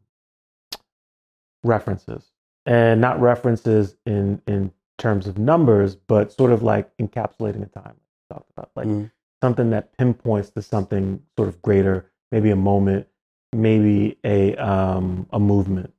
[1.65, 2.31] references
[2.67, 7.95] and not references in in terms of numbers, but sort of like encapsulating a time.
[7.97, 9.11] we Talked about like Mm.
[9.43, 13.09] something that pinpoints to something sort of greater, maybe a moment,
[13.53, 15.93] maybe a um, a movement.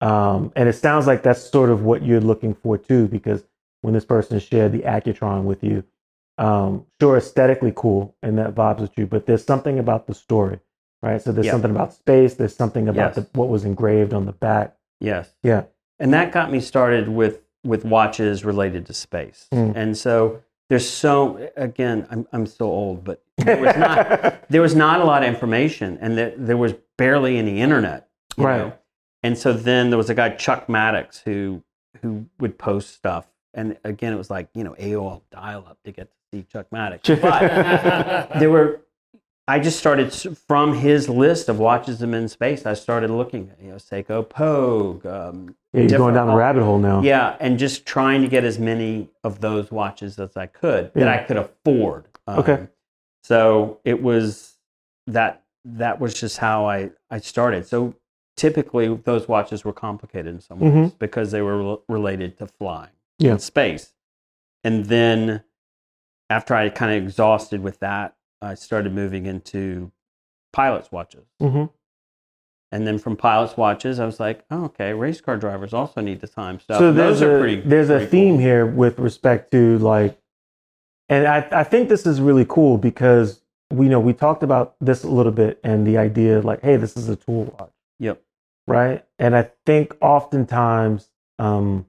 [0.00, 3.44] Um, and it sounds like that's sort of what you're looking for too, because
[3.82, 5.84] when this person shared the Accutron with you,
[6.38, 10.58] um, sure, aesthetically cool, and that vibes with you, but there's something about the story,
[11.02, 11.20] right?
[11.20, 11.52] So there's Yeah.
[11.52, 12.34] something about space.
[12.34, 13.14] There's something about Yes.
[13.16, 14.76] the, what was engraved on the back.
[15.00, 15.34] Yes.
[15.42, 15.64] Yeah.
[15.98, 19.76] and that got me started with with watches related to space Mm.
[19.76, 24.74] and so there's so again i'm, I'm so old but there was not there was
[24.74, 28.08] not a lot of information and there, there was barely any internet
[28.38, 28.56] Right.
[28.58, 28.72] know?
[29.22, 31.62] And so then there was a guy chuck maddox who
[32.02, 35.90] who would post stuff and again it was like you know aol dial up to
[35.92, 38.80] get to see chuck maddox but there were
[39.48, 40.12] I just started
[40.46, 42.66] from his list of watches them in space.
[42.66, 45.04] I started looking, you know, Seiko Pogue.
[45.04, 47.02] Um, Yeah, you're going down the rabbit hole now.
[47.02, 51.08] yeah, and just trying to get as many of those watches as I could that
[51.08, 52.04] I could afford.
[52.28, 52.68] Um, Okay.
[53.24, 54.56] So it was
[55.08, 57.66] that that was just how I I started.
[57.66, 57.96] So
[58.40, 62.88] typically those watches were complicated in some ways because they were rel- related to flying
[63.20, 63.26] Mm-hmm.
[63.26, 63.32] Yeah.
[63.32, 63.92] in space.
[64.64, 65.42] And then
[66.30, 69.92] after I kind of exhausted with that, I started moving into
[70.54, 71.26] pilots watches.
[71.38, 71.64] hmm
[72.72, 76.20] And then from pilots watches, I was like, oh, okay, race car drivers also need
[76.22, 76.78] the time stuff.
[76.78, 77.60] So And there's those are a pretty.
[77.60, 78.40] there's a pretty theme cool.
[78.48, 80.18] here with respect to like,
[81.10, 85.04] and I I think this is really cool because we know we talked about this
[85.04, 87.72] a little bit and the idea like, hey, this is a tool watch.
[88.70, 89.04] Right?
[89.18, 91.86] And I think oftentimes um,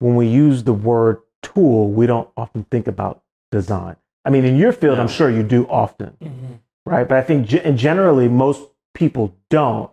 [0.00, 3.96] when we use the word tool, we don't often think about design.
[4.24, 6.58] I mean, in your field, I'm sure you do often, Mhm.
[6.86, 7.08] right?
[7.08, 9.90] But I think and generally most people don't.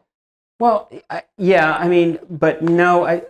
[0.59, 3.23] Well, I, yeah, I mean, but no, I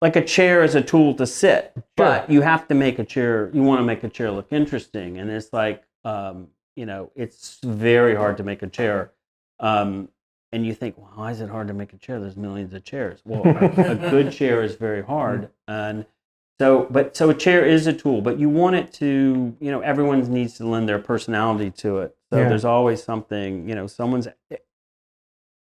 [0.00, 3.50] like a chair is a tool to sit, but you have to make a chair.
[3.52, 7.58] You want to make a chair look interesting, and it's like, um, you know, it's
[7.62, 9.12] very hard to make a chair.
[9.60, 10.08] Um,
[10.52, 12.20] and you think, well, why is it hard to make a chair?
[12.20, 13.20] There's millions of chairs.
[13.24, 13.42] Well,
[13.78, 16.04] a, good chair is very hard, and
[16.60, 19.80] so, but so a chair is a tool, but you want it to, you know,
[19.80, 22.16] everyone needs to lend their personality to it.
[22.32, 22.48] So Yeah.
[22.48, 24.28] there's always something, you know, someone's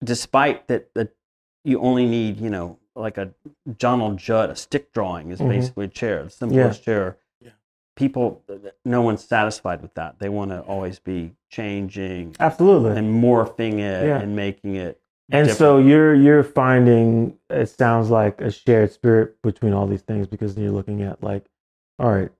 [0.02, 1.14] despite that that
[1.64, 3.32] you only need, you know, like a
[3.78, 5.48] Donald Judd, a stick drawing is Mhm.
[5.48, 7.16] basically a chair, the simplest chair.
[8.00, 8.42] People,
[8.84, 10.18] no one's satisfied with that.
[10.18, 12.96] They want to always be changing Absolutely.
[12.98, 14.20] and morphing it Yeah.
[14.20, 15.00] and making it.
[15.32, 15.58] And different.
[15.58, 20.56] so you're you're finding it sounds like a shared spirit between all these things because
[20.58, 21.44] you're looking at like,
[22.00, 22.30] all right,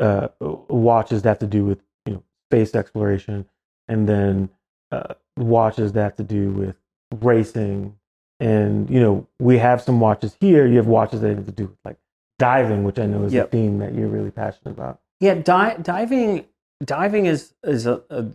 [0.00, 0.28] uh,
[0.68, 3.44] watches that have to do with you know space exploration,
[3.86, 4.48] and then
[4.90, 6.74] uh, watches that have to do with
[7.20, 7.94] racing,
[8.40, 10.66] and you know we have some watches here.
[10.66, 11.98] You have watches that have to do with like
[12.40, 13.46] diving, which I know is Yep.
[13.46, 14.98] a theme that you're really passionate about.
[15.20, 16.46] Yeah, di- diving
[16.84, 18.26] diving is is a, a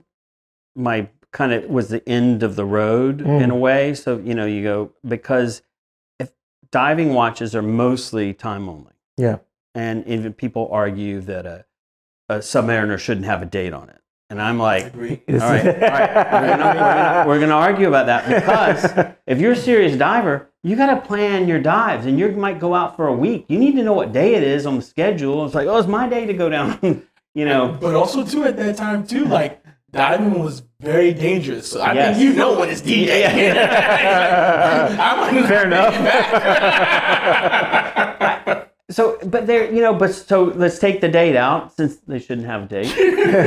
[0.76, 3.42] my kind of was the end of the road Mm.
[3.44, 3.94] in a way.
[3.94, 5.62] So you know, you go because
[6.20, 6.32] if
[6.72, 8.92] diving watches are mostly time only.
[9.18, 9.38] Yeah.
[9.74, 11.66] and even people argue that a
[12.30, 14.94] a submariner shouldn't have a date on it, and I'm like.
[14.94, 16.16] All right, all right.
[16.16, 20.50] We're gonna, we're, gonna, we're gonna argue about that because if you're a serious diver,
[20.66, 23.46] you got to plan your dives, and you might go out for a week.
[23.50, 25.46] You need to know what day it is on the schedule.
[25.46, 26.80] It's like, oh, it's my day to go down.
[27.36, 31.70] you know, But also too at that time too, like diving was very dangerous.
[31.72, 32.18] So I Yes.
[32.18, 33.26] think you know when it's DJ.
[35.00, 35.94] I might not Fair enough.
[38.90, 42.46] so but there you know but so let's take the date out since they shouldn't
[42.46, 42.94] have a date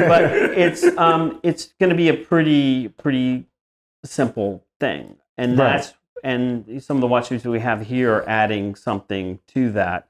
[0.09, 0.25] but
[0.59, 3.47] it's um it's going to be a pretty pretty
[4.05, 5.77] simple thing and Right.
[5.77, 10.09] that's and some of the watches that we have here are adding something to that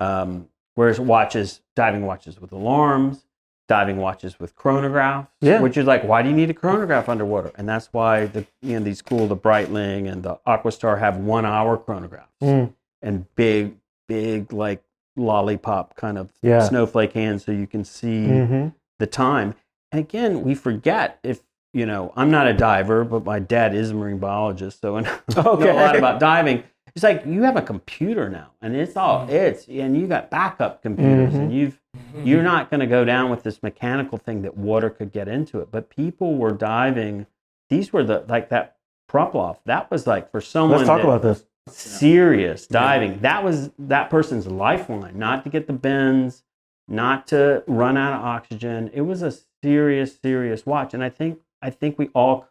[0.00, 3.24] um whereas watches diving watches with alarms
[3.68, 5.60] diving watches with chronographs Yeah.
[5.60, 8.78] which is like why do you need a chronograph underwater and that's why the you
[8.78, 12.72] know these cool the breitling and the aquastar have one hour chronographs Mm.
[13.02, 13.76] and big,
[14.08, 14.82] big like
[15.16, 16.60] lollipop kind of Yeah.
[16.66, 18.68] snowflake hands so you can see hmm
[18.98, 19.54] the time.
[19.92, 21.40] And again, we forget if
[21.72, 25.00] you know, I'm not a diver, but my dad is a marine biologist, so I
[25.02, 25.70] know Okay.
[25.70, 26.64] a lot about diving.
[26.94, 29.30] It's like you have a computer now, and it's all mm-hmm.
[29.30, 31.52] it's and you got backup computers, and mm-hmm.
[31.52, 32.26] you've mm-hmm.
[32.26, 35.60] you're not going to go down with this mechanical thing that water could get into
[35.60, 35.70] it.
[35.70, 37.26] But people were diving.
[37.68, 38.76] These were the like that
[39.10, 39.58] Ploprof.
[39.66, 40.78] That was like for someone.
[40.78, 41.44] Let's talk about this.
[41.68, 43.20] serious diving.
[43.20, 46.42] That was that person's lifeline, not to get the bends,
[46.88, 48.90] not to run out of oxygen.
[48.92, 52.46] It was a serious, serious watch, and I think I think we all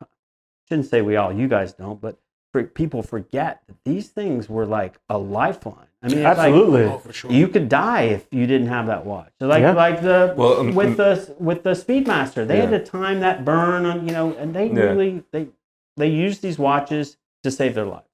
[0.68, 1.32] shouldn't say we all.
[1.34, 2.20] You guys don't, but
[2.52, 5.86] for, people forget that these things were like a lifeline.
[6.02, 6.84] I mean, it's like Absolutely.
[6.84, 7.32] Oh, for sure.
[7.32, 9.32] you could die if you didn't have that watch.
[9.40, 9.74] So like Yeah.
[9.74, 13.86] like the Well, um, with the with the Speedmaster, they had to time that burn
[13.86, 14.84] on you know, and they Yeah.
[14.84, 15.50] really they
[15.98, 18.06] they used these watches to save their lives.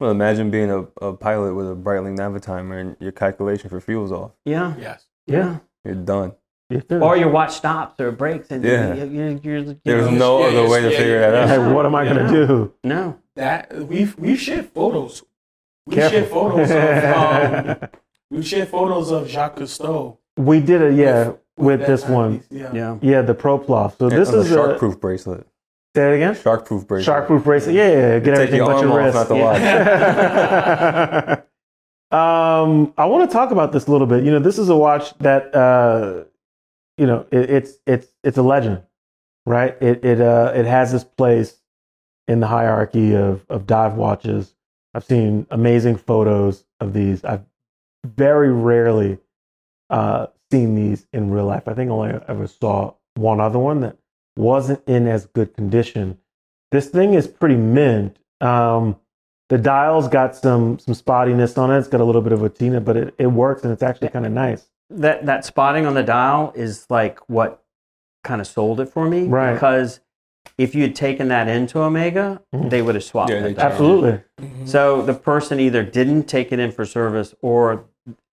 [0.00, 4.12] Well, imagine being a, a pilot with a Breitling Navitimer and your calculation for fuel's
[4.12, 4.30] off.
[4.44, 5.06] Yeah, yes.
[5.26, 5.58] yeah.
[5.84, 6.32] You're done.
[6.70, 6.82] Yes.
[6.90, 8.92] Or your watch stops or breaks, and Yeah.
[8.94, 11.30] you, you, you're, you There's no Yeah, other way to yeah, figure yeah.
[11.30, 11.48] that out.
[11.48, 12.14] Hey, what am I Yeah.
[12.14, 12.72] gonna do?
[12.84, 13.16] no.
[13.36, 15.22] That we've we've shared photos.
[15.86, 16.18] We Careful.
[16.18, 17.88] shared photos of um,
[18.30, 22.44] we shared photos of Jacques Cousteau we did it, yeah, with, that this one.
[22.50, 22.70] Yeah.
[22.72, 22.98] Yeah.
[23.00, 23.98] Yeah, the Ploprof.
[23.98, 25.46] So And this on the is a shark-proof bracelet.
[25.96, 26.34] say it again.
[26.36, 27.06] Shark-proof bracelet.
[27.06, 27.74] Shark-proof bracelet.
[27.74, 29.14] Yeah, yeah, get Take everything your but your wrist.
[29.16, 31.40] not the Yeah.
[32.62, 34.22] um, I want to talk about this a little bit.
[34.24, 36.24] You know, this is a watch that uh,
[36.98, 38.82] you know it, it's it's it's a legend,
[39.46, 39.76] right?
[39.80, 41.60] It it uh it has this place
[42.26, 44.54] in the hierarchy of of dive watches.
[44.94, 47.24] I've seen amazing photos of these.
[47.24, 47.44] I've
[48.04, 49.18] very rarely
[49.90, 51.68] uh, seen these in real life.
[51.68, 53.96] I think I only ever saw one other one that
[54.36, 56.18] wasn't in as good condition.
[56.70, 58.18] This thing is pretty mint.
[58.40, 58.96] Um,
[59.48, 61.78] the dial's got some some spottiness on it.
[61.78, 64.08] It's got a little bit of a tina, but it, it works and it's actually
[64.10, 64.68] kind of nice.
[64.90, 67.62] That that spotting on the dial is like what
[68.24, 69.52] kind of sold it for me, Right.
[69.52, 70.00] Because
[70.56, 72.70] if you had taken that into Omega, Mhm.
[72.70, 73.42] they would have swapped Yeah, it.
[73.42, 73.72] they back.
[73.72, 74.20] Absolutely.
[74.64, 77.84] So the person either didn't take it in for service or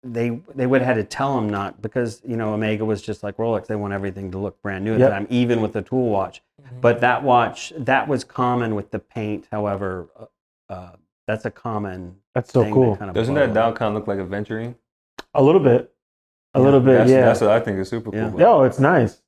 [0.02, 3.22] they they would have had to tell them not because you know Omega was just
[3.22, 3.66] like Rolex.
[3.66, 5.08] They want everything to look brand new at Yep.
[5.08, 6.42] the time, even with the tool watch.
[6.80, 9.46] But that watch that was common with the paint.
[9.52, 10.90] However, uh, uh,
[11.28, 12.96] that's a common That's so thing cool.
[12.96, 14.74] kind of Doesn't that dial kind of look like a venturing?
[15.34, 15.92] A little bit.
[16.54, 17.20] A little bit, That's, yeah.
[17.22, 18.30] That's what I think is super Yeah.
[18.30, 18.40] cool.
[18.40, 19.22] Yo, it's nice.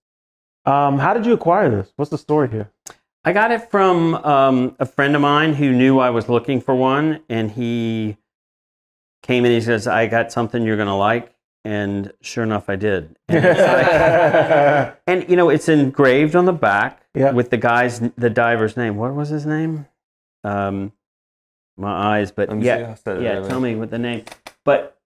[0.65, 1.93] Um, how did you acquire this?
[1.97, 2.71] What's the story here?
[3.25, 6.75] I got it from um, a friend of mine who knew I was looking for
[6.75, 8.17] one, and he
[9.23, 9.53] came in.
[9.53, 11.33] He says, "I got something you're gonna like,"
[11.65, 13.17] and sure enough, I did.
[13.29, 17.31] And, like- and, you know, it's engraved on the back Yeah.
[17.31, 18.97] with the guy's, the diver's name.
[18.97, 19.87] What was his name?
[20.43, 20.91] Um,
[21.77, 23.31] my eyes, but Let me yeah, I said yeah.
[23.35, 23.49] earlier.
[23.49, 24.25] Tell me what the name.
[24.65, 25.02] But so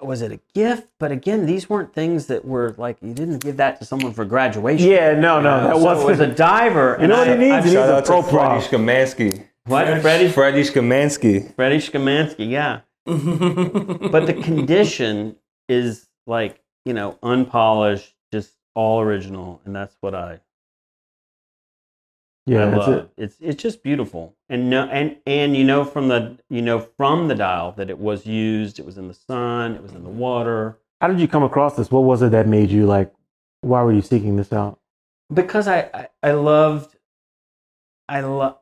[0.00, 0.88] was it a gift?
[0.98, 4.24] But again, these weren't things that were like you didn't give that to someone for
[4.24, 4.88] graduation.
[4.88, 6.32] yeah, no, no, that So it was wasn't.
[6.32, 6.98] a diver.
[7.00, 7.66] You know what and he I- needs?
[7.70, 8.62] He needs a out to pro Freddie prop.
[8.62, 9.46] Skamansky.
[9.66, 10.00] What?
[10.02, 10.28] Freddie?
[10.28, 11.54] Freddie Skamansky.
[11.54, 12.80] Freddie Skamansky, yeah.
[13.06, 15.36] But the condition
[15.68, 19.60] is like, you know, unpolished, just all original.
[19.64, 20.40] And that's what I,
[22.46, 23.08] Yeah, I that's love.
[23.16, 24.34] It's it's just beautiful.
[24.48, 27.98] And no and and you know from the you know from the dial that it
[27.98, 30.78] was used, it was in the sun, it was in the water.
[31.00, 31.90] How did you come across this?
[31.90, 33.12] What was it that made you like?
[33.62, 34.78] Why were you seeking this out?
[35.32, 36.96] Because I I, I loved
[38.08, 38.58] I love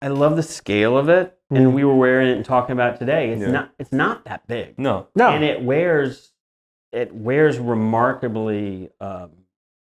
[0.00, 1.36] I love the scale of it.
[1.52, 1.56] Mhm.
[1.58, 3.30] And we were wearing it and talking about it today.
[3.32, 3.50] It's Yeah.
[3.50, 4.78] not it's not that big.
[4.78, 5.08] No.
[5.14, 6.32] No, and it wears
[6.92, 9.30] it wears remarkably um,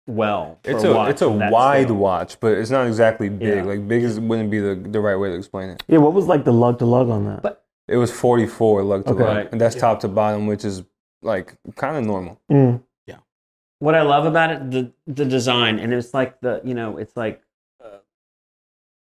[0.10, 0.60] well.
[0.64, 1.96] for It's a watch it's a wide scale.
[1.96, 3.58] watch, but it's not exactly big.
[3.58, 3.64] Yeah.
[3.64, 5.84] Like big is, wouldn't be the, the right way to explain it.
[5.88, 6.00] yeah.
[6.00, 7.42] What was like the lug to lug on that?
[7.42, 9.24] But- It was 44 lug to Okay.
[9.24, 9.82] lug, and that's Yeah.
[9.82, 10.84] top to bottom, which is
[11.22, 12.40] like kind of normal.
[12.52, 12.82] Mm.
[13.82, 17.16] What I love about it, the the design, and it's like the you know, it's
[17.16, 17.42] like,
[17.82, 18.00] uh,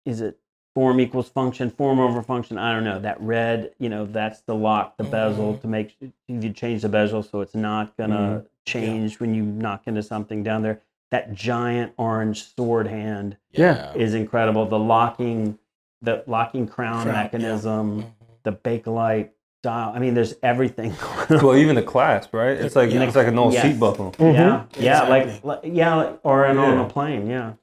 [0.06, 0.40] is it
[0.74, 2.58] form equals function, form over function?
[2.58, 2.98] I don't know.
[2.98, 5.96] That red, you know, that's the lock, the bezel to make
[6.28, 10.64] you change the bezel so it's not gonna change when you knock into something down
[10.64, 10.82] there.
[11.12, 13.94] That giant orange sword hand Yeah.
[13.94, 14.66] is incredible.
[14.66, 15.58] The locking,
[16.02, 18.06] the locking crown, Crown, mechanism, Mhm.
[18.44, 19.30] the Bakelite
[19.64, 19.92] dial.
[19.96, 20.94] I mean, there's everything.
[21.30, 22.58] Well, even the clasp, right?
[22.58, 23.02] It's like Yeah.
[23.04, 23.64] it's like an old Yes.
[23.64, 24.14] seat buckle.
[24.20, 24.64] yeah, yeah,
[25.04, 25.10] Exactly.
[25.10, 27.28] like, like yeah, like- or an, on a plane.
[27.28, 27.54] Yeah,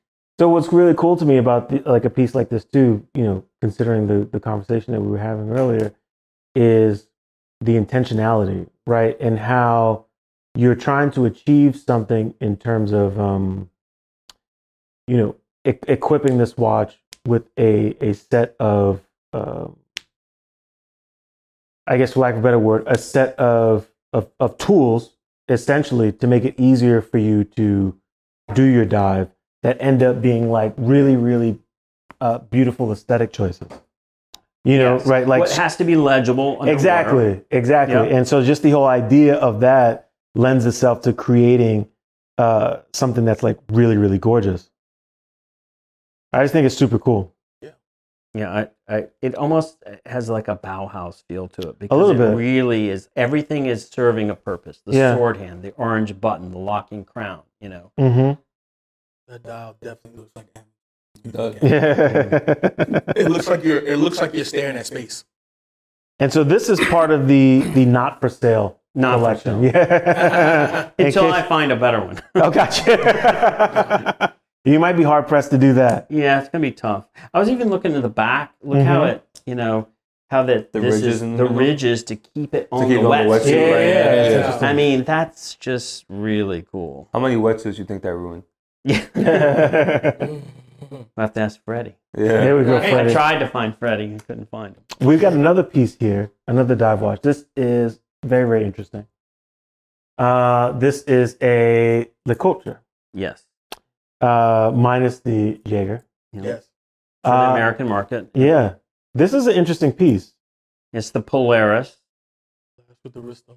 [0.40, 3.22] So what's really cool to me about the, like a piece like this too, you
[3.24, 5.92] know, considering the the conversation that we were having earlier,
[6.56, 7.08] is
[7.60, 10.06] the intentionality, right, and how
[10.54, 13.70] you're trying to achieve something in terms of, um,
[15.06, 15.36] you know,
[15.66, 19.00] e- equipping this watch with a a set of,
[19.32, 19.76] um,
[21.86, 25.16] I guess, for lack of a better word, a set of of, of tools
[25.48, 27.98] essentially to make it easier for you to
[28.54, 29.28] do your dive
[29.62, 31.58] that end up being like really, really
[32.20, 33.68] uh, beautiful aesthetic choices.
[34.64, 35.06] You know, Yes.
[35.06, 35.26] right?
[35.26, 36.50] Like it has to be legible.
[36.60, 36.72] underwater.
[36.72, 37.96] exactly, exactly.
[37.96, 38.16] Yeah.
[38.16, 41.88] And so, just the whole idea of that lends itself to creating
[42.38, 44.70] uh, something that's like really, really gorgeous.
[46.32, 47.34] I just think it's super cool.
[48.34, 49.76] Yeah, I, I, it almost
[50.06, 52.34] has like a Bauhaus feel to it because a little it bit.
[52.34, 53.10] really is.
[53.14, 54.80] Everything is serving a purpose.
[54.86, 55.14] The Yeah.
[55.16, 57.42] sword hand, the orange button, the locking crown.
[57.60, 58.40] You know, Mm-hmm.
[59.28, 60.64] That dial definitely looks like that.
[61.30, 61.56] does.
[61.62, 63.00] Yeah.
[63.22, 63.80] It looks like you're.
[63.80, 65.26] It looks like you're staring at space.
[66.18, 69.62] and so this is part of the the not for sale Not for collection.
[69.62, 69.72] sale.
[69.72, 70.90] Yeah.
[70.98, 72.20] Until case- I find a better one.
[72.34, 74.34] Oh, gotcha.
[74.64, 76.06] you might be hard pressed to do that.
[76.10, 77.08] yeah, it's gonna be tough.
[77.32, 78.52] I was even looking at the back.
[78.62, 79.12] Look how Mhm.
[79.14, 79.88] it, you know,
[80.30, 81.48] how that The this ridges is the the middle?
[81.56, 83.40] ridges to keep it on keep the it on the wetsuit.
[83.40, 83.86] wetsuit, Yeah, right?
[83.86, 84.68] yeah, that's yeah.
[84.68, 87.08] I mean, that's just really cool.
[87.12, 88.42] How many wetsuits do you think that ruined?
[88.84, 90.42] Yeah, Here
[91.16, 91.94] I have to ask Freddie.
[92.16, 92.54] Yeah.
[92.54, 94.82] we go, Hey, I tried to find Freddie and couldn't find him.
[95.06, 97.22] We've got another piece here, another dive watch.
[97.22, 99.06] This is very, very interesting.
[100.18, 102.78] Uh, this is a LeCoultre,
[103.14, 103.44] Yes,
[104.20, 106.04] uh, minus the Jaeger.
[106.32, 106.64] Yes.
[107.24, 108.30] for the Uh, American market.
[108.34, 108.74] Yeah,
[109.14, 110.34] this is an interesting piece.
[110.92, 111.98] It's the Polaris,
[112.88, 113.56] That's with the wrist on.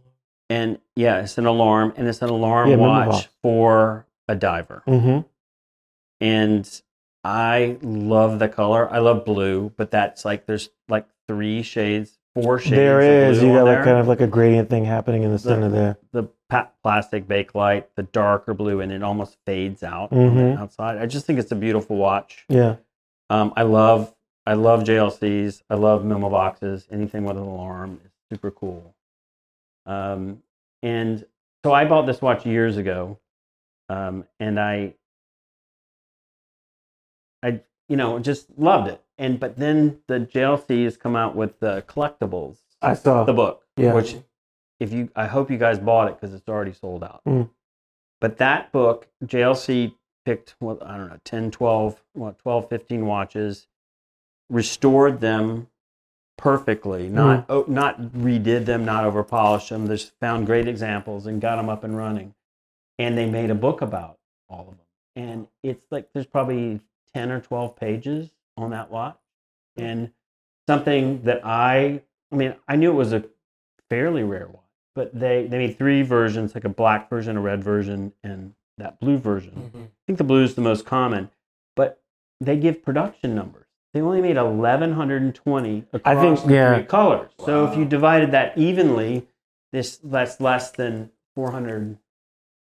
[0.50, 3.28] and yeah, it's an alarm, and it's an alarm Yeah, watch Memovox.
[3.42, 4.82] for a diver.
[4.88, 5.28] Mm-hmm.
[6.22, 6.82] And
[7.24, 8.90] I love the color.
[8.92, 12.76] I love blue, but that's like there's like three shades, four shades.
[12.76, 13.84] There of blue You got like there.
[13.84, 15.98] kind of like a gradient thing happening in the center there.
[16.12, 16.26] the
[16.84, 20.56] plastic bakelite, the darker blue, and it almost fades out on Mhm.
[20.56, 20.98] the outside.
[21.00, 22.46] I just think it's a beautiful watch.
[22.50, 22.76] Yeah.
[23.32, 24.14] Um, I love
[24.48, 25.64] I love JLCs.
[25.72, 26.86] I love Memovoxes.
[26.92, 28.94] Anything with an alarm is super cool.
[29.88, 30.44] Um,
[30.84, 31.26] and
[31.66, 33.18] so I bought this watch years ago,
[33.90, 34.94] um, and I,
[37.44, 39.02] I you know just loved it.
[39.18, 43.24] And but then the JLCs come out with the collectibles, I saw.
[43.24, 43.94] the book, Yeah.
[43.94, 44.16] which
[44.80, 47.22] if you I hope you guys bought it because it's already sold out.
[47.26, 47.50] Mm.
[48.20, 49.94] But that book, JLC
[50.26, 53.68] picked what I don't know 10, 12, what 12, 15 watches,
[54.50, 55.68] restored them
[56.38, 59.88] perfectly, not oh, not redid them, not over polished them.
[59.88, 62.34] Just found great examples and got them up and running.
[63.00, 64.18] And they made a book about
[64.50, 64.86] all of them.
[65.16, 66.82] And it's like there's probably
[67.14, 69.18] 10 or 12 pages on that watch.
[69.78, 70.12] And
[70.68, 72.02] something that I
[72.32, 73.26] I mean, I knew it was a
[73.90, 77.64] fairly rare watch, but they they made three versions, like a black version, a red
[77.64, 79.52] version, and that blue version.
[79.52, 79.84] Mm-hmm.
[79.84, 81.30] I think the blue is the most common,
[81.76, 82.02] but
[82.42, 83.66] they give production numbers.
[83.94, 86.76] They only made 1,120 across think- the yeah.
[86.76, 87.32] three colors.
[87.46, 89.26] So if you divided that evenly,
[89.72, 91.98] this that's less than 400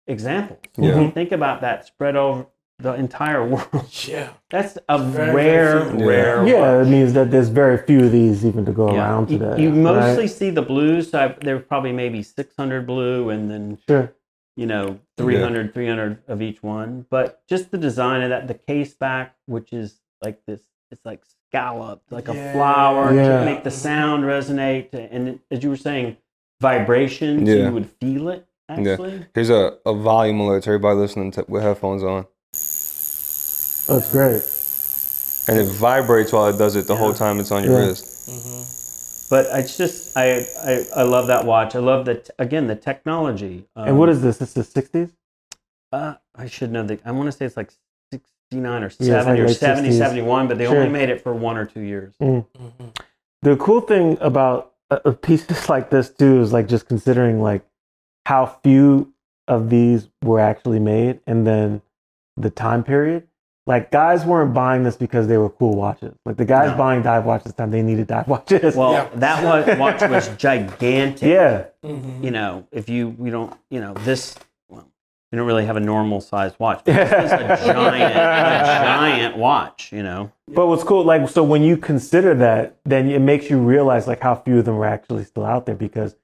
[0.05, 0.59] examples.
[0.77, 1.09] Yeah.
[1.09, 2.45] Think about that spread over
[2.79, 3.67] the entire world.
[4.07, 4.33] Yeah.
[4.49, 6.07] That's a Very, very rare, few.
[6.09, 6.47] rare.
[6.47, 6.87] Yeah, watch.
[6.87, 8.99] it means that there's very few of these even to go Yeah.
[8.99, 9.61] around today.
[9.61, 10.29] you mostly right?
[10.31, 11.09] see the blues.
[11.11, 14.13] So I, there were probably maybe 600 blue, and then sure.
[14.55, 18.93] you know 300 300 of each one but just the design of that the case
[18.95, 20.61] back which is like this
[20.91, 23.39] it's like scalloped like a flower Yeah.
[23.39, 26.17] to make the sound resonate and as you were saying
[26.59, 27.67] vibrations Yeah.
[27.67, 31.61] you would feel it actually Here's a, a volume alert to everybody listening to, with
[31.63, 32.25] headphones on.
[33.87, 34.43] That's great.
[35.49, 37.87] And it vibrates while it does it the whole time it's on your Yeah.
[37.87, 38.05] wrist.
[38.27, 38.63] Mm-hmm.
[39.29, 43.65] but it's just I, I i love that watch i love that again the technology
[43.77, 44.37] um, and what is this?
[44.37, 45.11] This is the 60s?
[45.93, 47.71] uh, i should know the i want to say it's like
[48.11, 49.97] 69 or it's 70 like or 70 60s.
[49.97, 50.75] 71 but they Sure.
[50.75, 52.87] only made it for one or two years Mm-hmm.
[53.43, 57.63] The cool thing about uh, pieces like this too is like just considering like
[58.25, 59.13] how few
[59.47, 61.81] of these were actually made and then
[62.35, 63.26] the time period.
[63.67, 66.15] Like guys weren't buying this because they were cool watches.
[66.25, 66.77] Like the guys No.
[66.77, 68.75] buying dive watches time they needed dive watches.
[68.75, 69.09] well Yeah.
[69.15, 71.65] that was, watch was gigantic yeah.
[71.83, 72.23] Mm-hmm.
[72.23, 74.35] you know, if you we don't, you know, this
[74.69, 74.87] well,
[75.31, 76.81] you don't really have a normal sized watch.
[76.85, 77.37] But this is a
[77.73, 79.91] giant, a giant watch.
[79.91, 80.31] You know.
[80.47, 84.21] But what's cool, like, so when you consider that, then it makes you realize like
[84.21, 86.15] how few of them are actually still out there because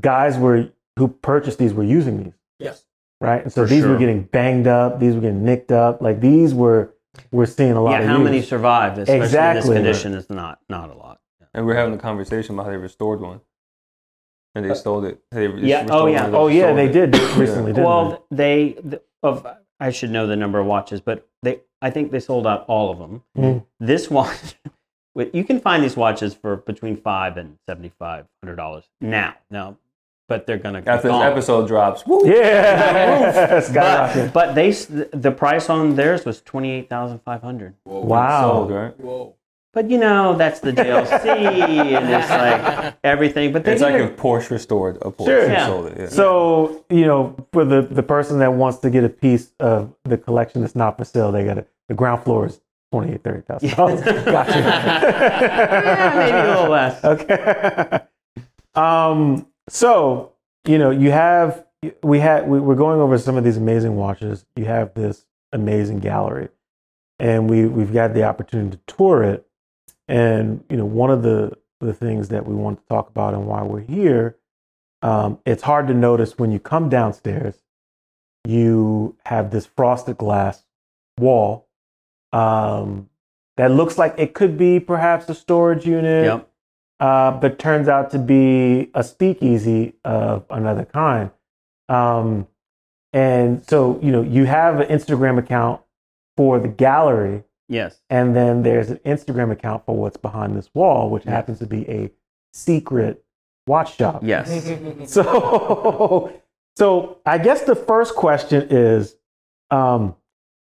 [0.00, 2.84] guys were who purchased these were using these, Yes.
[3.20, 3.42] Right?
[3.42, 6.54] And so For these were getting banged up, these were getting nicked up, like these
[6.54, 6.94] were
[7.32, 8.12] we're seeing a lot of Yeah.
[8.12, 8.48] of How many use.
[8.48, 8.98] survived?
[8.98, 9.60] Especially in Exactly.
[9.60, 11.20] this condition is not not a lot.
[11.52, 13.40] And we're having a conversation about how they restored one.
[14.54, 15.20] And they stole it.
[15.30, 16.24] They just Yeah, restored oh, one yeah.
[16.26, 16.92] and Oh yeah, they it.
[16.92, 19.46] did recently, didn't well, they the, of
[19.80, 22.90] I should know the number of watches, but they I think they sold out all
[22.90, 23.22] of them.
[23.36, 23.64] Mm.
[23.80, 24.54] This watch,
[25.32, 29.34] you can find these watches for between five and seventy five hundred dollars now.
[29.50, 29.76] Now,
[30.30, 32.22] but they're gonna After this episode drops, woo.
[32.24, 34.32] Yeah, skyrocket.
[34.32, 37.74] But, but they the price on theirs was twenty eight thousand five hundred.
[37.84, 38.40] Wow.
[38.52, 38.98] sold, right?
[39.00, 39.34] Whoa.
[39.72, 41.26] But you know that's the JLC
[41.96, 43.52] and it's like everything.
[43.52, 45.42] But they It's like did if Porsche restored a Porsche Sure.
[45.44, 45.66] and Yeah.
[45.66, 45.98] sold it.
[45.98, 46.08] Yeah.
[46.08, 50.16] So you know, for the the person that wants to get a piece of the
[50.16, 51.68] collection that's not for sale, they got it.
[51.88, 52.60] the ground floor is
[52.92, 54.00] twenty eight thirty thousand dollars.
[54.02, 54.58] Gotcha.
[54.58, 57.04] yeah, maybe a little less.
[57.04, 58.00] Okay.
[58.74, 59.46] um.
[59.70, 60.32] So
[60.66, 61.64] you know, you have
[62.02, 64.44] we had we, we're going over some of these amazing watches.
[64.56, 66.48] You have this amazing gallery,
[67.18, 69.46] and we we've got the opportunity to tour it.
[70.08, 73.46] And you know, one of the the things that we want to talk about and
[73.46, 74.36] why we're here,
[75.02, 77.54] um, it's hard to notice when you come downstairs.
[78.44, 80.64] You have this frosted glass
[81.18, 81.68] wall
[82.32, 83.08] um,
[83.56, 86.49] that looks like it could be perhaps a storage unit Yep.
[87.00, 91.30] Uh, but turns out to be a speakeasy of another kind.
[91.88, 92.46] Um,
[93.12, 95.80] and so, you know, you have an Instagram account
[96.36, 98.00] for the gallery, Yes.
[98.10, 101.32] and then there's an Instagram account for what's behind this wall, which Yeah.
[101.32, 102.10] happens to be a
[102.52, 103.24] secret
[103.66, 104.22] watch shop.
[104.22, 104.48] Yes.
[105.08, 106.32] So,
[106.76, 109.16] so I guess the first question is,
[109.70, 110.14] um,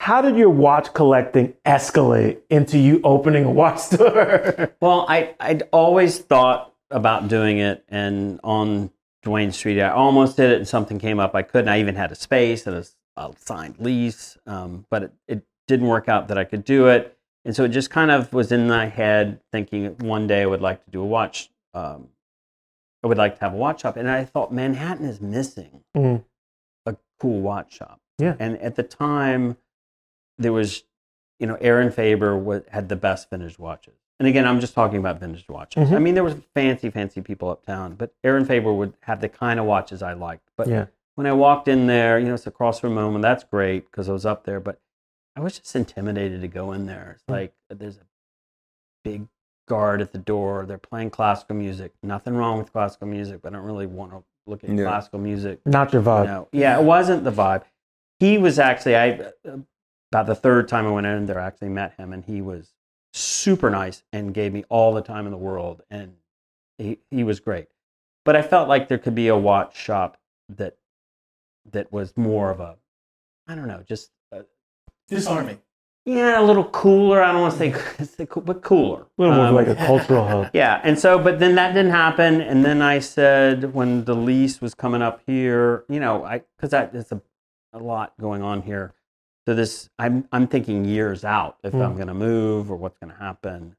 [0.05, 4.75] how did your watch collecting escalate into you opening a watch store?
[4.81, 8.91] Well, I I'd always thought about doing it, and on
[9.23, 11.35] Duane Street, I almost did it, and something came up.
[11.35, 11.69] I couldn't.
[11.71, 12.85] I even had a space and a,
[13.17, 17.17] a signed lease, um, but it, it didn't work out that I could do it,
[17.47, 20.61] and so it just kind of was in my head, thinking one day I would
[20.61, 21.49] like to do a watch.
[21.73, 22.09] Um,
[23.03, 26.23] I would like to have a watch shop, and I thought Manhattan is missing Mm.
[26.85, 28.01] a cool watch shop.
[28.19, 28.37] Yeah.
[28.39, 29.57] and at the time,
[30.39, 30.85] there was
[31.41, 33.95] you know, Aaron Faber wa had the best vintage watches.
[34.21, 35.89] And again, I'm just talking about vintage watches.
[35.91, 35.97] Mhm.
[35.97, 39.59] I mean, there was fancy, fancy people uptown, but Aaron Faber would have the kind
[39.59, 40.49] of watches I liked.
[40.57, 40.87] But yeah.
[41.17, 44.09] when I walked in there, you know, it's across from home, and that's great because
[44.09, 44.61] I was up there.
[44.61, 44.81] But
[45.35, 47.13] I was just intimidated to go in there.
[47.17, 47.33] It's Mm.
[47.33, 48.07] like there's a
[49.03, 49.27] big
[49.67, 50.65] guard at the door.
[50.67, 51.93] They're playing classical music.
[52.03, 54.85] Nothing wrong with classical music, but I don't really want to look at Yeah.
[54.85, 55.61] classical music.
[55.67, 56.23] Not your vibe.
[56.23, 57.65] You know, yeah, it wasn't the vibe.
[58.21, 59.33] He was actually I
[60.15, 61.41] about the third time I went in there.
[61.41, 62.73] I actually met him, and he was
[63.13, 66.15] super nice and gave me all the time in the world, and
[66.79, 67.67] he he was great.
[68.25, 70.17] But I felt like there could be a watch shop
[70.49, 70.77] that
[71.73, 72.77] that was more of a
[73.49, 74.45] I don't know, just a,
[75.09, 75.61] Disarming.
[76.07, 77.23] yeah, a little cooler.
[77.23, 79.03] I don't want to say it's cool, but cooler.
[79.03, 80.51] A little more Um, like a cultural hub.
[80.55, 84.61] yeah, and so, but then that didn't happen, and then I said when the lease
[84.61, 87.21] was coming up here, you know, I because there's a,
[87.73, 88.95] a lot going on here.
[89.47, 91.97] So this, I'm I'm thinking years out if I'm Mm.
[91.97, 93.77] going to move or what's going to happen.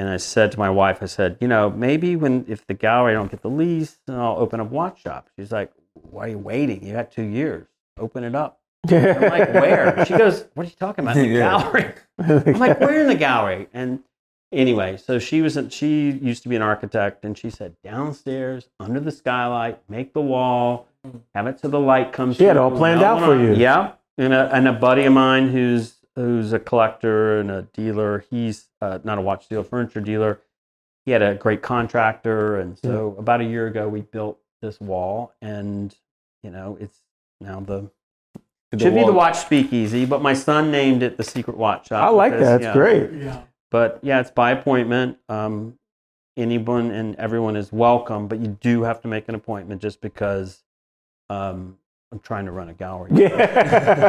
[0.00, 3.14] And I said to my wife, I said, you know, maybe when if the gallery
[3.14, 5.28] don't get the lease, then I'll open up a watch shop.
[5.38, 6.84] She's like, why are you waiting?
[6.86, 7.66] You got two years.
[7.98, 8.60] Open it up.
[8.88, 10.04] I'm like, where?
[10.06, 11.16] She goes, what are you talking about?
[11.16, 11.58] In the Yeah.
[11.58, 11.92] gallery.
[12.54, 13.68] I'm like, we're in the gallery.
[13.72, 14.00] And
[14.52, 19.00] anyway, so she was she used to be an architect, and she said downstairs under
[19.00, 20.86] the skylight, make the wall,
[21.34, 22.36] have it so the light comes.
[22.36, 23.54] She had it all planned out for you.
[23.54, 28.24] Yeah, and a and a buddy of mine who's who's a collector and a dealer.
[28.28, 30.40] He's uh, not a watch dealer, furniture dealer.
[31.06, 35.32] He had a great contractor, and so about a year ago we built this wall,
[35.40, 35.94] and
[36.42, 36.98] you know it's
[37.40, 37.90] now the
[38.78, 42.04] should be the watch speakeasy, but my son named it the secret watch shop.
[42.04, 42.54] I like because, that.
[42.56, 42.72] It's yeah.
[42.74, 43.12] great.
[43.12, 43.42] Yeah.
[43.70, 45.16] But yeah, it's by appointment.
[45.30, 45.78] Um,
[46.36, 50.62] anyone and everyone is welcome, but you do have to make an appointment just because
[51.30, 51.78] um,
[52.10, 53.10] I'm trying to run a gallery.
[53.12, 54.02] Yeah.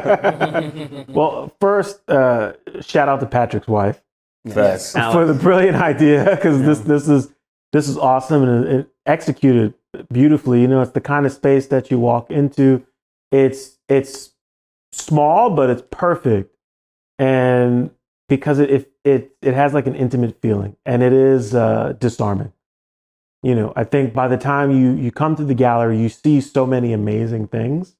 [1.09, 4.01] well, first, uh, shout out to Patrick's wife
[4.47, 4.95] Facts.
[4.95, 5.13] Alex.
[5.15, 7.29] for the brilliant idea because this this is
[7.73, 9.73] this is awesome and it, it executed
[10.11, 10.61] beautifully.
[10.61, 12.85] You know, it's the kind of space that you walk into.
[13.31, 14.31] It's it's
[14.91, 16.55] small, but it's perfect,
[17.17, 17.91] and
[18.29, 22.53] because it it it, it has like an intimate feeling, and it is uh, disarming.
[23.41, 26.41] You know, I think by the time you you come to the gallery, you see
[26.41, 27.95] so many amazing things.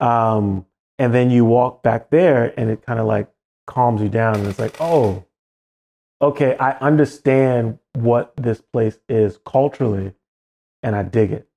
[0.00, 0.66] Um,
[0.98, 3.28] and then you walk back there and it kind of like
[3.66, 5.24] calms you down and it's like, oh,
[6.20, 10.14] okay, I understand what this place is culturally
[10.82, 11.48] and I dig it.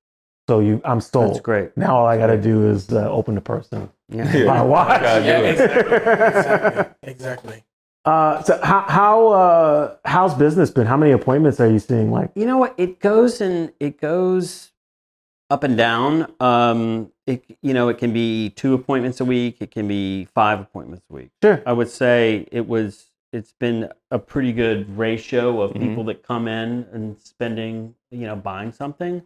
[0.48, 1.30] So you, I'm sold.
[1.30, 1.76] That's great.
[1.76, 3.90] Now all I got to do is uh, open the person.
[4.10, 4.36] and Yeah.
[4.36, 4.46] Yeah.
[4.46, 5.02] buy watch.
[5.02, 5.50] Yeah, it.
[7.02, 7.10] exactly.
[7.10, 7.64] exactly.
[8.06, 10.86] Uh, so how how uh, how's business been?
[10.86, 12.12] How many appointments are you seeing?
[12.12, 12.74] Like, You know what?
[12.78, 14.70] It goes and it goes
[15.50, 16.32] up and down.
[16.38, 19.56] Um, it you know it can be two appointments a week.
[19.60, 21.30] It can be five appointments a week.
[21.42, 23.06] sure, I would say it was.
[23.32, 25.80] It's been a pretty good ratio of Mhm.
[25.80, 29.20] people that come in and spending, you know, buying something.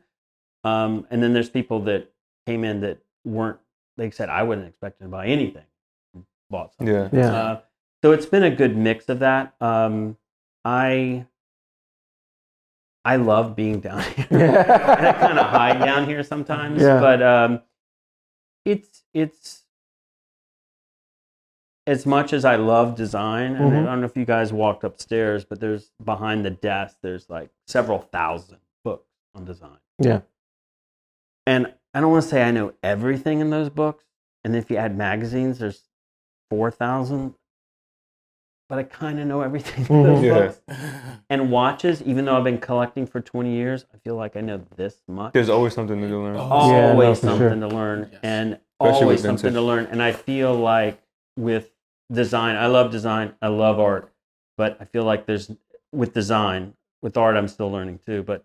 [0.65, 2.11] Um, and then there's people that
[2.47, 3.59] came in that weren't.
[3.99, 5.65] They said I wasn't expecting to buy anything.
[6.49, 6.93] Bought something.
[6.95, 7.09] Yeah.
[7.13, 7.61] yeah, Uh,
[8.03, 9.55] so it's been a good mix of that.
[9.61, 10.17] Um,
[10.65, 11.27] I
[13.05, 14.27] I love being down here.
[14.31, 17.01] and I kind of hide down here sometimes, Yeah.
[17.01, 17.63] but um,
[18.65, 19.65] it's it's
[21.87, 23.57] as much as I love design.
[23.57, 23.83] And Mhm.
[23.83, 26.99] I don't know if you guys walked upstairs, but there's behind the desk.
[27.03, 29.79] There's like several thousand books on design.
[29.99, 30.21] Yeah.
[31.47, 34.05] And I don't want to say I know everything in those books.
[34.45, 35.89] And if you add magazines, there's
[36.51, 37.35] four thousand.
[38.71, 40.25] But I kind of know everything in those Mhm.
[40.25, 40.39] Yeah.
[40.39, 40.61] books.
[41.29, 44.61] And watches, even though I've been collecting for 20 years, I feel like I know
[44.77, 45.33] this much.
[45.33, 46.37] There's always something to learn.
[46.39, 47.69] Oh, Yeah, no, always something sure.
[47.69, 48.21] to learn Yes.
[48.23, 49.87] and Especially always something to learn.
[49.87, 51.03] And I feel like
[51.37, 51.73] with
[52.13, 54.13] design, I love design, I love art,
[54.57, 55.51] but I feel like there's
[55.93, 58.23] with design, with art, I'm still learning too.
[58.23, 58.45] But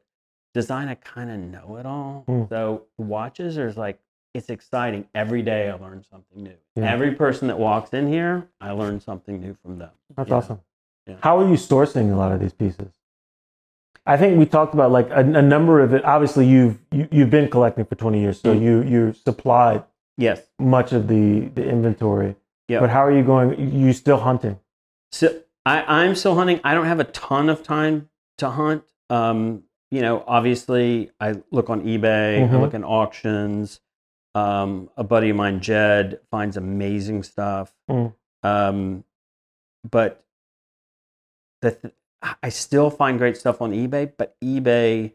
[0.56, 2.24] design, I kind of know it all.
[2.28, 2.50] Mm.
[2.50, 4.00] So watches, there's like
[4.36, 5.08] it's exciting.
[5.16, 6.54] Every day I learn something new.
[6.76, 6.92] Yeah.
[6.92, 9.92] Every person that walks in here, I learn something new from them.
[10.16, 10.36] That's Yeah.
[10.36, 10.60] awesome.
[11.08, 11.16] Yeah.
[11.22, 12.92] How are you sourcing a lot of these pieces?
[14.06, 16.04] I think we talked about like a, a number of it.
[16.06, 18.62] Obviously, you've you, you've been collecting for twenty years, so Mm.
[18.62, 19.84] you you supplied
[20.18, 20.42] Yes.
[20.60, 22.36] much of the the inventory.
[22.68, 22.82] Yeah.
[22.82, 23.72] But how are you going?
[23.74, 24.60] You still hunting?
[25.12, 26.60] So I, I'm still hunting.
[26.64, 28.10] I don't have a ton of time
[28.40, 28.84] to hunt.
[29.10, 32.44] Um, you know, obviously, I look on eBay.
[32.44, 32.62] I Mhm.
[32.62, 33.80] look in auctions.
[34.36, 37.74] Um, a buddy of mine, Jed, finds amazing stuff.
[37.90, 38.14] Mm.
[38.44, 39.04] Um,
[39.90, 40.24] but
[41.62, 41.94] the th-
[42.44, 44.12] I still find great stuff on eBay.
[44.18, 45.14] But eBay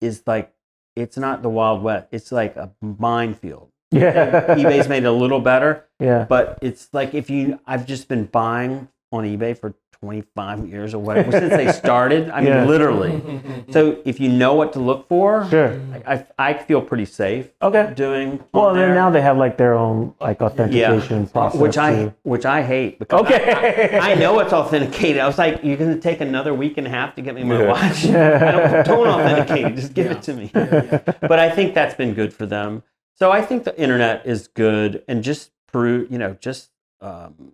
[0.00, 0.52] is like
[0.96, 2.08] it's not the Wild West.
[2.10, 3.70] It's like a minefield.
[3.92, 4.54] Yeah.
[4.54, 6.24] eBay's made it a little better yeah.
[6.28, 10.98] but it's like if you i've just been buying on ebay for 25 years or
[10.98, 12.64] whatever since they started i mean Yeah.
[12.64, 13.20] literally
[13.70, 15.78] so if you know what to look for Sure.
[16.06, 17.92] I, I, I feel pretty safe Okay.
[17.94, 21.60] doing Well, on then now they have like their own like authentication process.
[21.60, 22.14] which i too.
[22.22, 23.98] which i hate because Okay.
[24.00, 26.86] I, I know it's authenticated i was like you're going to take another week and
[26.86, 27.68] a half to get me my Yeah.
[27.68, 30.12] watch I don't, don't authenticate it just give Yeah.
[30.12, 31.12] it to me Yeah, yeah.
[31.20, 32.82] but I think that's been good for them.
[33.18, 36.70] So I think the internet is good, and just Peru, you know, just
[37.02, 37.52] um,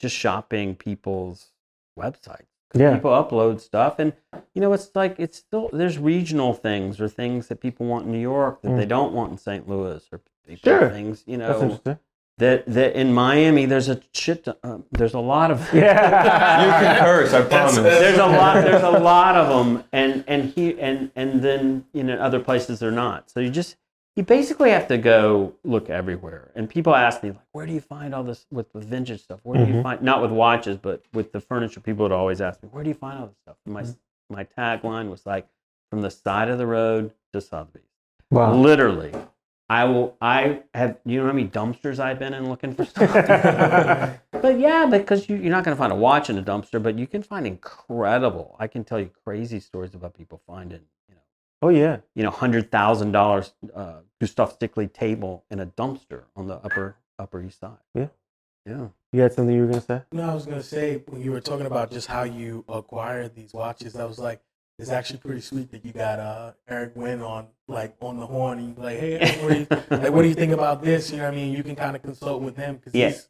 [0.00, 1.50] just shopping people's
[1.98, 2.46] websites.
[2.76, 2.94] Yeah.
[2.96, 4.12] People upload stuff, and
[4.54, 8.12] you know, it's like it's still there's regional things or things that people want in
[8.12, 8.88] New York that they Mm.
[8.88, 9.68] don't want in St.
[9.68, 10.20] Louis, or
[10.56, 10.90] Sure.
[10.90, 11.98] things you That's know interesting.
[12.38, 14.44] that that in Miami there's a shit.
[14.44, 16.64] ton- Uh, there's a lot of Yeah.
[16.64, 17.76] You can curse, I promise.
[17.76, 22.02] there's a lot there's a lot of them and and he and and then you
[22.02, 23.76] know other places they're not so you just
[24.16, 26.50] you basically have to go look everywhere.
[26.54, 29.40] And people ask me like where do you find all this with the vintage stuff?
[29.42, 29.82] Where do you Mhm.
[29.82, 31.80] find not with watches but with the furniture?
[31.80, 33.56] People would always ask me where do you find all this stuff?
[33.66, 33.84] And my
[34.30, 35.46] my tagline was like
[35.90, 37.82] from the side of the road to Sotheby's.
[38.30, 38.54] Wow.
[38.54, 39.12] literally.
[39.68, 44.20] I will I have you know how many dumpsters I've been in looking for stuff?
[44.44, 46.98] But yeah, because you, you're not going to find a watch in a dumpster, but
[46.98, 48.56] you can find incredible.
[48.58, 50.84] I can tell you crazy stories about people finding, you
[51.64, 52.00] Oh yeah.
[52.14, 56.96] you know, hundred thousand dollars uh, Gustav Stickley table in a dumpster on the upper
[57.18, 57.78] Upper East Side.
[57.94, 58.08] Yeah.
[58.66, 58.88] yeah.
[59.14, 60.02] You had something you were gonna say?
[60.12, 63.54] No, I was gonna say when you were talking about just how you acquire these
[63.54, 64.42] watches, I was like,
[64.78, 68.58] it's actually pretty sweet that you got uh, Eric Wind on like on the horn.
[68.58, 69.66] And you're like, hey, Eric, what do you,
[70.02, 71.10] like, what do you think about this?
[71.10, 71.54] You know what I mean?
[71.56, 73.08] You can kind of consult with him because Yeah.
[73.08, 73.26] he's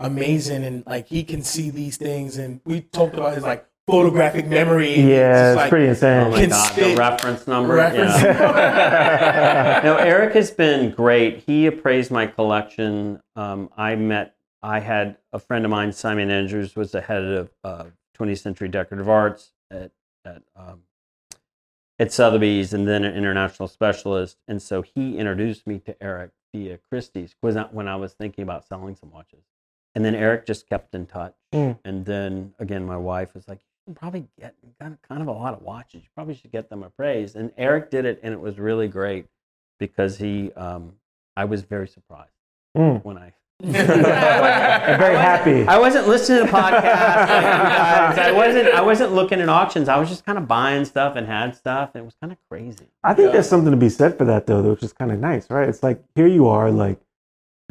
[0.00, 2.38] amazing and like he can see these things.
[2.38, 4.94] And we talked about his like photographic memory.
[5.00, 6.30] Yeah, just, it's like, pretty Oh insane.
[6.30, 7.74] my Can God, the reference number.
[7.74, 8.14] reference.
[8.22, 9.80] Yeah.
[9.84, 11.44] no, Eric has been great.
[11.46, 13.20] He appraised my collection.
[13.36, 17.50] Um, I met, I had a friend of mine, Simon Andrews, was the head of
[17.62, 17.84] uh,
[18.18, 19.92] 20th Century Decorative Arts at
[20.24, 20.80] at um,
[21.98, 24.38] at Sotheby's, and then an international specialist.
[24.48, 28.42] And so he introduced me to Eric via Christie's was not when I was thinking
[28.42, 29.44] about selling some watches.
[29.94, 31.34] And then Eric just kept in touch.
[31.52, 31.78] Mm.
[31.84, 35.54] And then again, my wife was like, "You probably get got kind of a lot
[35.54, 36.02] of watches.
[36.02, 39.26] You probably should get them appraised." And Eric did it, and it was really great
[39.78, 40.92] because he um,
[41.36, 42.30] I was very surprised
[42.76, 43.04] Mm.
[43.04, 43.32] when I.
[43.64, 45.66] I'm very happy.
[45.68, 46.72] I wasn't listening to podcasts.
[48.16, 48.18] like.
[48.18, 48.68] I wasn't.
[48.74, 49.88] I wasn't looking at auctions.
[49.88, 52.38] I was just kind of buying stuff and had stuff, and it was kind of
[52.50, 52.88] crazy.
[53.04, 55.48] I think there's something to be said for that though, which is kind of nice,
[55.50, 55.68] right?
[55.68, 56.98] It's like here you are, like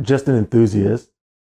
[0.01, 1.09] just an enthusiast.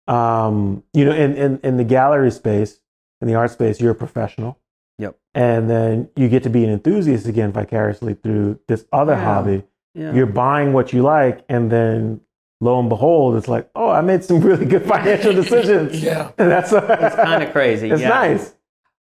[0.07, 2.79] Um, you know, in, in in the gallery space,
[3.21, 4.59] in the art space, you're a professional.
[4.97, 5.17] Yep.
[5.33, 9.23] And then you get to be an enthusiast again vicariously through this other Yeah.
[9.23, 9.63] hobby.
[9.93, 10.13] Yeah.
[10.13, 12.21] You're buying what you like, and then
[12.61, 16.01] lo and behold, it's like, oh, I made some really good financial decisions.
[16.01, 16.31] Yeah.
[16.37, 17.89] And that's it's kind of crazy.
[17.91, 18.09] it's yeah.
[18.09, 18.55] nice.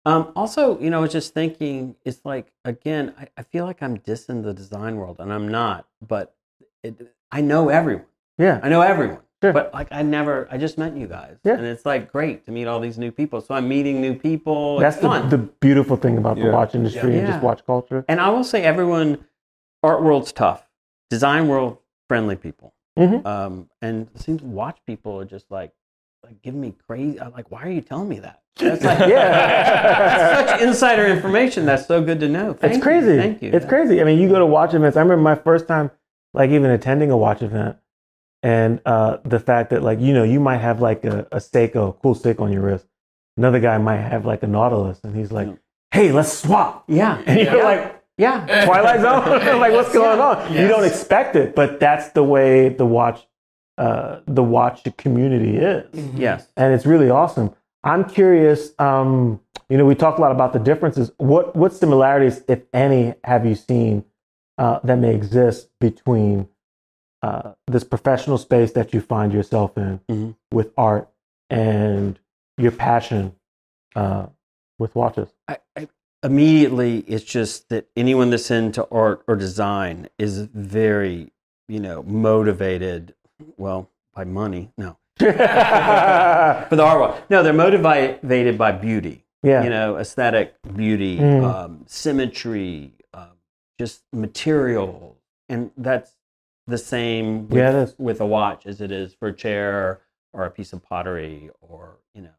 [0.06, 3.84] Um, also, you know, I was just thinking, it's like again, I, I feel like
[3.84, 5.86] I'm dissing the design world, and I'm not.
[6.06, 6.34] But
[6.84, 8.06] it, I know everyone.
[8.38, 8.60] Yeah.
[8.64, 9.20] I know everyone.
[9.44, 9.54] Sure.
[9.54, 10.48] But like, I never.
[10.52, 11.54] I just met you guys, Yeah.
[11.54, 13.40] and it's like great to meet all these new people.
[13.40, 14.80] So I'm meeting new people.
[14.80, 15.30] That's it's the, fun.
[15.30, 17.32] the beautiful thing about the watch industry and Yeah.
[17.34, 18.04] just watch culture.
[18.08, 19.24] and I will say, everyone,
[19.84, 20.68] art world's tough.
[21.12, 21.78] Design world,
[22.10, 22.74] friendly people.
[22.98, 23.24] Mhm.
[23.28, 25.72] Um, and it seems watch people are just like,
[26.24, 27.22] like giving me crazy.
[27.22, 28.42] I'm like, why are you telling me that?
[28.58, 29.30] That's like, Yeah.
[29.32, 31.68] that's such insider information.
[31.68, 32.54] That's so good to know.
[32.54, 32.82] Thank it's you.
[32.84, 33.18] crazy.
[33.18, 33.52] Thank you.
[33.54, 34.02] It's crazy.
[34.02, 34.98] I mean, you go to watch events.
[34.98, 35.92] I remember my first time,
[36.34, 37.78] like even attending a watch event,
[38.44, 41.90] and uh, the fact that like you know you might have like a, a Seiko,
[41.90, 42.86] a cool Seiko on your wrist.
[43.38, 45.54] Another guy might have like a Nautilus, and he's like, Yeah.
[45.92, 47.22] "Hey, let's swap." Yeah.
[47.28, 47.64] And you're yeah.
[47.64, 48.66] like, yeah.
[48.66, 50.54] "Twilight Zone." like, what's going on?
[50.54, 53.28] You don't expect it, but that's the way the watch,
[53.78, 55.86] uh, the watch community is
[56.16, 56.48] Yes.
[56.58, 57.54] and it's really awesome.
[57.84, 58.72] I'm curious.
[58.80, 61.12] Um, you know, we talked a lot about the differences.
[61.18, 64.04] What what similarities, if any, have you seen
[64.58, 66.48] uh, that may exist between
[67.28, 70.36] uh, this professional space that you find yourself in Mhm.
[70.52, 71.10] with art
[71.50, 72.20] and
[72.58, 73.36] your passion
[73.96, 74.28] uh,
[74.80, 75.30] with watches?
[75.48, 75.88] I, I,
[76.24, 81.32] immediately, it's just that anyone that's into art or design is very,
[81.68, 83.14] you know, motivated.
[83.58, 85.26] Well, by money, no, for
[86.76, 87.22] the art world.
[87.30, 89.24] No, they're motivated by beauty.
[89.44, 91.44] yeah, You know, aesthetic beauty, Mm.
[91.44, 93.38] um, symmetry, um,
[93.80, 95.18] just material,
[95.50, 96.17] and that's
[96.68, 100.02] the same with, Yeah, with a watch as it is for a chair
[100.34, 102.36] or a piece of pottery or you know,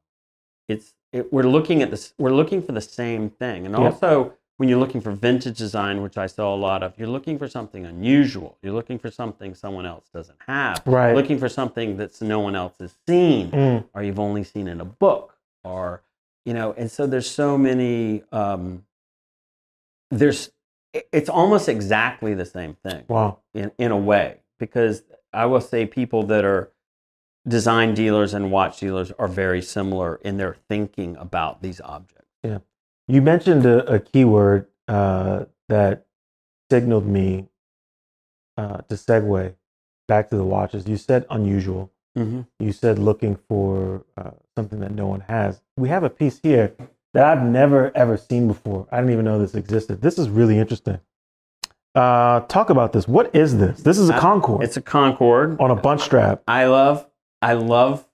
[0.69, 2.13] it's it, we're looking at this.
[2.19, 3.81] We're looking for the same thing, and Yep.
[3.93, 7.39] also when you're looking for vintage design, which I saw a lot of, you're looking
[7.39, 8.59] for something unusual.
[8.61, 10.83] You're looking for something someone else doesn't have.
[10.85, 11.15] Right.
[11.15, 13.85] Looking for something that's no one else has seen Mm.
[13.95, 16.03] or you've only seen in a book or
[16.45, 18.85] you know and so there's so many um,
[20.11, 20.51] there's
[20.93, 23.39] it's almost exactly the same thing Wow.
[23.55, 26.73] in, in a way because i will say people that are
[27.47, 32.59] design dealers and watch dealers are very similar in their thinking about these objects Yeah.
[33.07, 36.07] You mentioned a, a keyword uh, that
[36.71, 37.49] signaled me
[38.59, 39.55] uh, to segue
[40.07, 40.87] back to the watches.
[40.87, 41.91] You said unusual.
[42.17, 42.43] mm-hmm.
[42.59, 45.63] You said looking for uh, something that no one has.
[45.79, 46.75] We have a piece here
[47.19, 48.87] that I've never ever seen before.
[48.93, 50.01] I didn't even know this existed.
[50.01, 51.01] This is really interesting.
[51.95, 53.09] Uh, talk about this.
[53.09, 53.81] What is this?
[53.83, 56.43] This is a Uh, Concord it's a concord on a bund strap.
[56.47, 57.07] I love
[57.43, 58.05] I love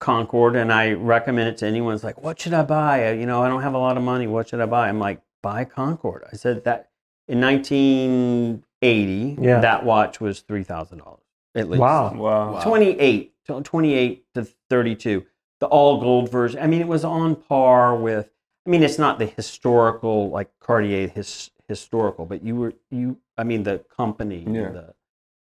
[0.00, 1.94] Concord and I recommend it to anyone.
[1.94, 3.08] It's like, what should I buy?
[3.08, 4.26] Uh, You know, I don't have a lot of money.
[4.26, 4.88] What should I buy?
[4.88, 6.22] I'm like, buy Concord.
[6.32, 6.90] I said that
[7.26, 9.60] in 1980, Yeah.
[9.60, 11.20] that watch was three thousand dollars
[11.54, 11.80] at least.
[11.80, 12.12] Wow.
[12.14, 12.60] Wow.
[12.62, 15.24] 28, to- 28 to 32.
[15.60, 16.60] The all gold version.
[16.60, 18.30] I mean, it was on par with.
[18.66, 23.18] I mean, it's not the historical like Cartier his, historical, but you were you.
[23.36, 24.44] I mean, the company.
[24.48, 24.70] Yeah.
[24.70, 24.94] The,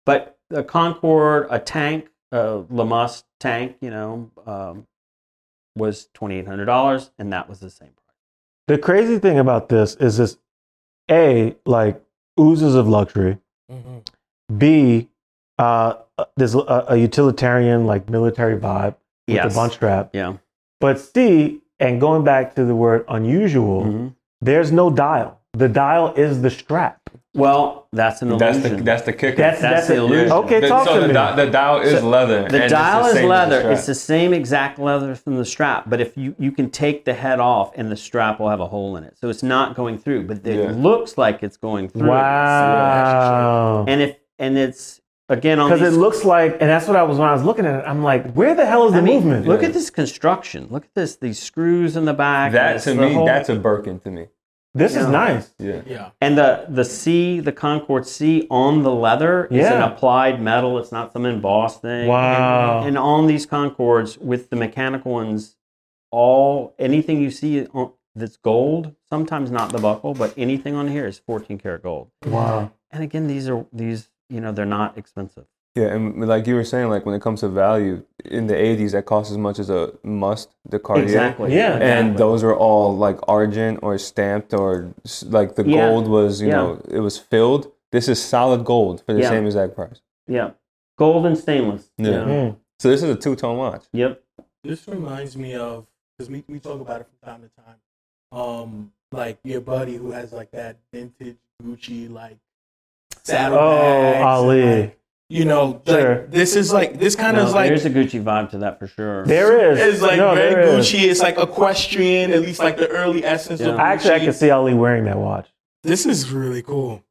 [0.07, 4.87] but the Concorde, a tank, a Lamas tank, you know, um,
[5.77, 8.17] was twenty eight hundred dollars, and that was the same price.
[8.69, 10.39] The crazy thing about this is this:
[11.11, 12.03] a like
[12.39, 13.39] oozes of luxury.
[14.59, 15.09] B,
[15.59, 15.95] uh,
[16.37, 18.97] there's a, a utilitarian, like military vibe
[19.27, 19.53] with Yes.
[19.53, 20.11] the bund strap.
[20.13, 20.37] Yeah.
[20.79, 24.15] But C, and going back to the word unusual, Mhm.
[24.41, 25.39] there's no dial.
[25.55, 26.99] The dial is the strap.
[27.35, 28.77] Well, that's an That's illusion.
[28.79, 29.37] the that's the kicker.
[29.39, 29.99] That's That's the it.
[30.01, 30.33] illusion.
[30.33, 31.15] Okay, The- talk so to the, me.
[31.15, 32.41] di- the dial is So leather.
[32.41, 33.71] The and it's dial the is same as the leather.
[33.73, 37.15] It's the same exact leather from the strap, but if you you can take the
[37.15, 39.97] head off and the strap will have a hole in it, so it's not going
[39.99, 40.73] through, but it Yeah.
[40.77, 42.09] looks like it's going through.
[42.11, 43.85] Wow.
[43.89, 45.01] And if and it's
[45.33, 47.67] again on Because it looks like, and that's what I was when I was looking
[47.67, 47.85] at it.
[47.89, 49.47] I'm like, where the hell is the I mean, movement?
[49.47, 49.69] Look Yeah.
[49.69, 50.67] at this construction.
[50.71, 51.17] Look at this.
[51.17, 52.53] These screws in the back.
[52.53, 54.27] that to me, whole- that's a Birkin to me.
[54.75, 55.53] this is nice.
[55.59, 55.83] Yeah.
[55.87, 56.11] Yeah.
[56.21, 60.79] and the the C, the Concord C on the leather is an applied metal.
[60.79, 62.09] It's not some embossed thing.
[62.09, 62.79] Wow.
[62.79, 65.57] And, and on these Concords with the mechanical ones,
[66.11, 71.07] all anything you see on, that's gold, sometimes not the buckle, but anything on here
[71.07, 72.09] is 14 karat gold.
[72.27, 72.73] Wow.
[72.91, 75.47] And again, these are these you know they're not expensive.
[75.75, 78.93] Yeah, and like you were saying, like when it comes to value in the '80s,
[78.93, 81.05] that cost as much as a must, the Cartier.
[81.05, 81.55] Exactly.
[81.55, 81.73] Yeah.
[81.75, 82.17] And Exactly.
[82.19, 84.93] those are all like argent or stamped or
[85.29, 85.89] like the Yeah.
[85.89, 86.57] gold was, you Yeah.
[86.57, 87.73] know, it was filled.
[87.91, 89.31] This is solid gold for the Yeah.
[89.31, 90.03] same exact price.
[90.29, 90.51] yeah,
[90.99, 91.91] gold and stainless.
[91.97, 92.11] Yeah.
[92.11, 92.17] you?
[92.27, 92.57] Mm.
[92.79, 93.85] So this is a two tone watch.
[93.93, 94.23] Yep.
[94.65, 95.87] This reminds me of
[96.19, 97.77] because we, we talk about it from time to time.
[98.31, 102.39] Um, like your buddy who has like that vintage Gucci like
[103.25, 104.81] saddle Oh, Ali.
[104.81, 104.99] like,
[105.29, 106.17] you know, Sure.
[106.17, 108.79] like, this is like this kind No, of like there's a Gucci vibe to that
[108.79, 109.25] for sure.
[109.25, 109.79] There is.
[109.95, 110.87] it's like no, very there is.
[110.87, 111.05] Gucci.
[111.09, 113.79] It's like equestrian, at least like the early essence of Gucci.
[113.79, 115.49] Actually, I can see Ali wearing that watch.
[115.83, 117.03] This is really cool.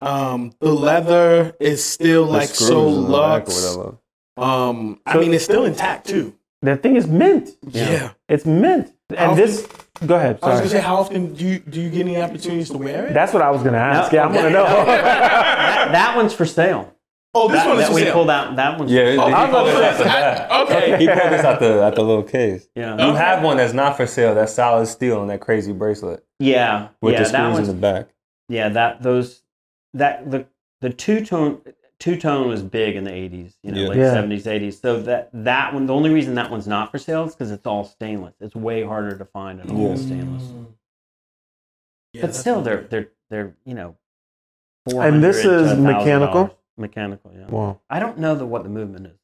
[0.00, 3.76] Um, the leather is still The like so in the back or luxe.
[3.76, 3.96] whatever.
[4.38, 6.34] Um, I mean, it's still intact too.
[6.62, 7.50] That thing is mint.
[7.68, 8.10] Yeah.
[8.28, 8.92] It's mint.
[9.16, 9.66] How And this,
[10.04, 10.38] go ahead.
[10.42, 13.06] I was gonna say, how often do you do you get any opportunities to wear
[13.06, 13.14] it?
[13.14, 14.12] That's what I was gonna ask.
[14.12, 14.64] No, yeah, I want to know.
[14.86, 16.92] that, that one's for sale.
[17.34, 18.12] oh, this That, one is that for we sale.
[18.14, 18.56] pulled out.
[18.56, 19.34] That one's Yeah, For he sale.
[19.34, 20.98] I was pulled this out the I- okay.
[20.98, 22.68] He pulled this out the out the little case.
[22.74, 23.06] yeah.
[23.06, 24.34] You have one that's not for sale.
[24.34, 26.88] That's solid steel and that crazy bracelet Yeah.
[27.00, 27.22] with yeah.
[27.24, 28.08] the that screws in the back.
[28.48, 28.68] yeah.
[28.70, 29.42] That those
[29.94, 30.46] that the
[30.82, 31.60] the two tone
[31.98, 33.54] two tone was big in the 80s.
[33.62, 33.88] You know, Yeah.
[33.88, 34.14] late Yeah.
[34.14, 34.80] 70s, 80s.
[34.80, 35.86] So that that one.
[35.86, 38.34] The only reason that one's not for sale is because it's all stainless.
[38.40, 39.96] It's way harder to find an all Yeah.
[39.96, 40.42] stainless.
[40.44, 40.66] Mm.
[42.12, 43.96] Yeah, but still, they're they're they're you know.
[44.86, 46.56] And this is mechanical?
[46.78, 47.46] Mechanical, yeah.
[47.48, 47.80] Wow.
[47.90, 49.18] I don't know the, what the movement is.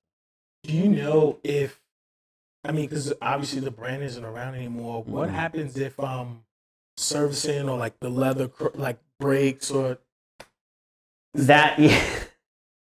[0.65, 1.81] Do you know if?
[2.65, 5.03] I mean, because obviously the brand isn't around anymore.
[5.03, 5.33] What Mhm.
[5.33, 6.45] happens if um
[6.97, 9.99] servicing or like the leather cr- like breaks or
[11.35, 12.22] That yeah.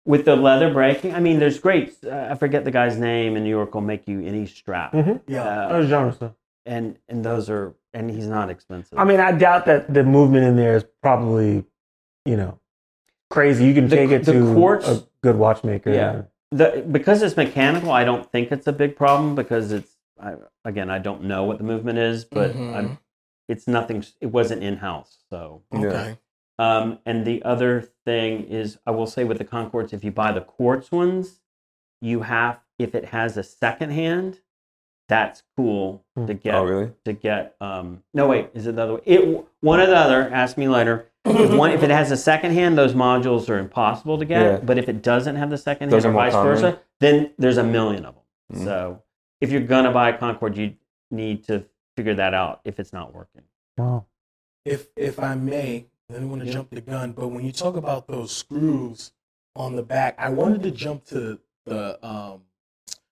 [0.05, 1.14] With the leather breaking.
[1.14, 1.96] I mean, there's great.
[2.05, 3.74] Uh, I forget the guy's name in New York.
[3.74, 5.20] Will make you any strap, Mhm.
[5.26, 5.42] yeah?
[5.44, 6.32] Uh, Those genre stuff.
[6.66, 8.98] and and those are and he's not expensive.
[8.98, 11.64] I mean, I doubt that the movement in there is probably,
[12.24, 12.59] you know,
[13.30, 13.64] crazy.
[13.66, 15.90] You can The- take it the to quartz- a good watchmaker.
[15.92, 16.22] Yeah.
[16.50, 17.92] the because it's mechanical.
[17.92, 20.34] I don't think it's a big problem because it's I,
[20.64, 22.74] again I don't know what the movement is, but Mhm.
[22.76, 22.98] I'm,
[23.48, 24.05] it's nothing.
[24.20, 25.62] It wasn't in house, so.
[25.74, 26.18] Okay.
[26.59, 30.32] Um, and the other thing is, I will say with the Concords, if you buy
[30.32, 31.40] the quartz ones,
[32.00, 34.40] you have if it has a second hand,
[35.09, 36.26] that's cool Hmm.
[36.26, 36.92] to get Oh, really?
[37.05, 37.55] to get.
[37.61, 39.00] Um, no, wait, is it the other way?
[39.05, 40.28] It one or the other.
[40.32, 41.07] Ask me later.
[41.24, 44.42] If one, if it has a second hand, those modules are impossible to get.
[44.42, 44.57] Yeah.
[44.59, 46.55] But if it doesn't have the second Those hand, or vice common.
[46.55, 48.14] versa, then there's a million of
[48.50, 48.61] them.
[48.61, 48.64] Mm.
[48.64, 49.03] So
[49.40, 50.74] if you're gonna buy a Concord, you
[51.12, 51.64] need to
[51.96, 53.42] figure that out if it's not working.
[53.78, 54.07] Wow.
[54.64, 57.76] If if I may, I don't want to jump the gun, but when you talk
[57.76, 59.12] about those screws
[59.56, 62.42] on the back, I wanted to jump to the um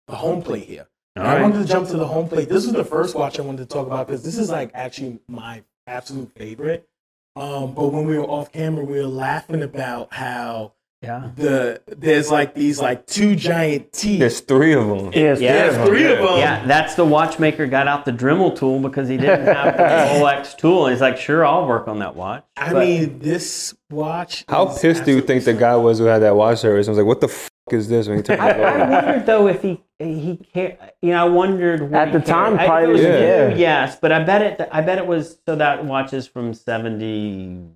[0.07, 0.87] the home plate here.
[1.17, 2.49] And I wanted to jump to the home plate.
[2.49, 5.19] This is the first watch I wanted to talk about because this is like actually
[5.29, 6.89] my absolute favorite.
[7.37, 11.31] Um, but when we were off camera, we were laughing about how Yeah.
[11.35, 14.21] the there's like these like two giant teeth.
[14.21, 15.13] There's three of them.
[15.15, 15.53] Yes, Yeah.
[15.71, 16.37] There's three of them.
[16.39, 19.83] Yeah, that's the watchmaker got out the Dremel tool because he didn't have the
[20.23, 20.85] Rolex tool.
[20.87, 22.45] And he's like, sure, I'll work on that watch.
[22.59, 24.45] I But- mean, this watch.
[24.47, 26.87] How pissed do you think the guy was who had that watch service?
[26.87, 28.91] I was like, what the fuck is this when he turned I, it I over?
[28.91, 30.77] wondered though if he he cared.
[31.01, 32.61] You know, I wondered At the time, cared.
[32.61, 33.55] I- probably if it was was- new, yeah.
[33.55, 34.69] yes, but I bet it.
[34.71, 37.69] I bet it was so that watch is from seventy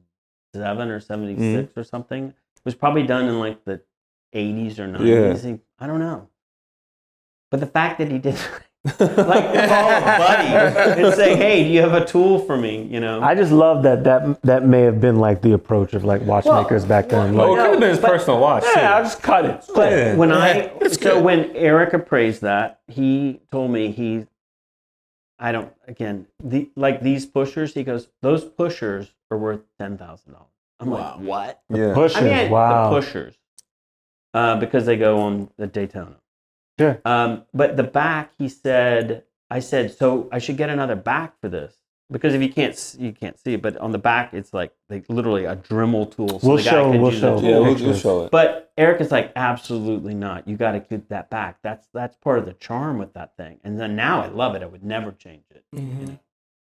[0.55, 1.81] seven or seventy six Mm-hmm.
[1.81, 2.35] or something.
[2.65, 3.81] It was probably done in like the
[4.33, 5.45] eighties or nineties.
[5.45, 5.57] Yeah.
[5.79, 6.29] I don't know.
[7.51, 8.35] But the fact that he did
[8.85, 10.49] like call a buddy
[11.03, 13.83] and say, "Hey, do you have a tool for me?" You know, I just love
[13.85, 17.39] that that that may have been like the approach of like watchmakers back then.
[17.39, 18.65] Oh, it could have been his but- personal watch.
[18.77, 19.65] yeah, I'll just cut it.
[19.75, 20.15] But Yeah.
[20.17, 21.25] when I Yeah, it's so good.
[21.25, 24.27] when Eric appraised that, he told me he
[25.39, 27.75] I don't again the like these pushers.
[27.75, 30.49] He goes, those pushers are worth ten thousand dollars.
[30.85, 31.17] I'm Wow.
[31.19, 31.63] like, what?
[31.71, 31.95] Yeah.
[31.95, 32.17] Pushers.
[32.17, 32.91] I mean, wow.
[32.91, 33.35] the pushers,
[34.35, 36.17] uh, because they go on the Daytona.
[36.79, 37.01] Sure.
[37.05, 41.49] Um, but the back, he said, I said, so I should get another back for
[41.49, 41.77] this
[42.11, 43.63] because if you can't, s- you can't see it.
[43.63, 46.41] But on the back, it's like they literally a Dremel tool.
[46.41, 47.39] So We'll the guy show- we'll use show.
[47.41, 47.49] tool.
[47.49, 48.31] Yeah, we'll, we'll show it.
[48.33, 50.49] But Eric is like, absolutely not.
[50.49, 51.59] You got to keep that back.
[51.63, 53.61] That's that's part of the charm with that thing.
[53.63, 54.63] And then now I love it.
[54.63, 55.65] I would never change it.
[55.77, 56.15] Mm-hmm.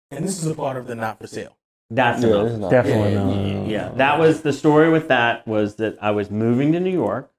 [0.09, 1.55] And this is a part of the not for sale.
[1.93, 2.59] That's Yeah, enough.
[2.59, 3.35] not- Definitely Yeah, not.
[3.35, 3.63] yeah, yeah.
[3.67, 7.29] Yeah, that was the story with that was that I was moving to New York,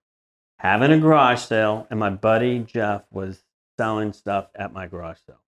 [0.59, 3.42] having a garage sale, and my buddy Jeff was
[3.78, 5.40] selling stuff at my garage sale.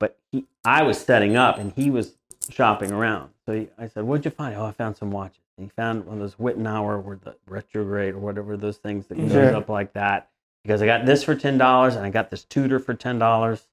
[0.00, 2.16] But he, I was setting up, and he was
[2.48, 3.30] shopping around.
[3.46, 5.40] So he, I said, "What'd you find?" Oh, I found some watches.
[5.58, 9.18] And he found one of those Wittnauer, or the retrograde, or whatever those things that
[9.18, 9.54] goes Sure.
[9.54, 10.30] up like that.
[10.64, 13.66] Because I got this for ten dollars, and I got this Tudor for ten dollars.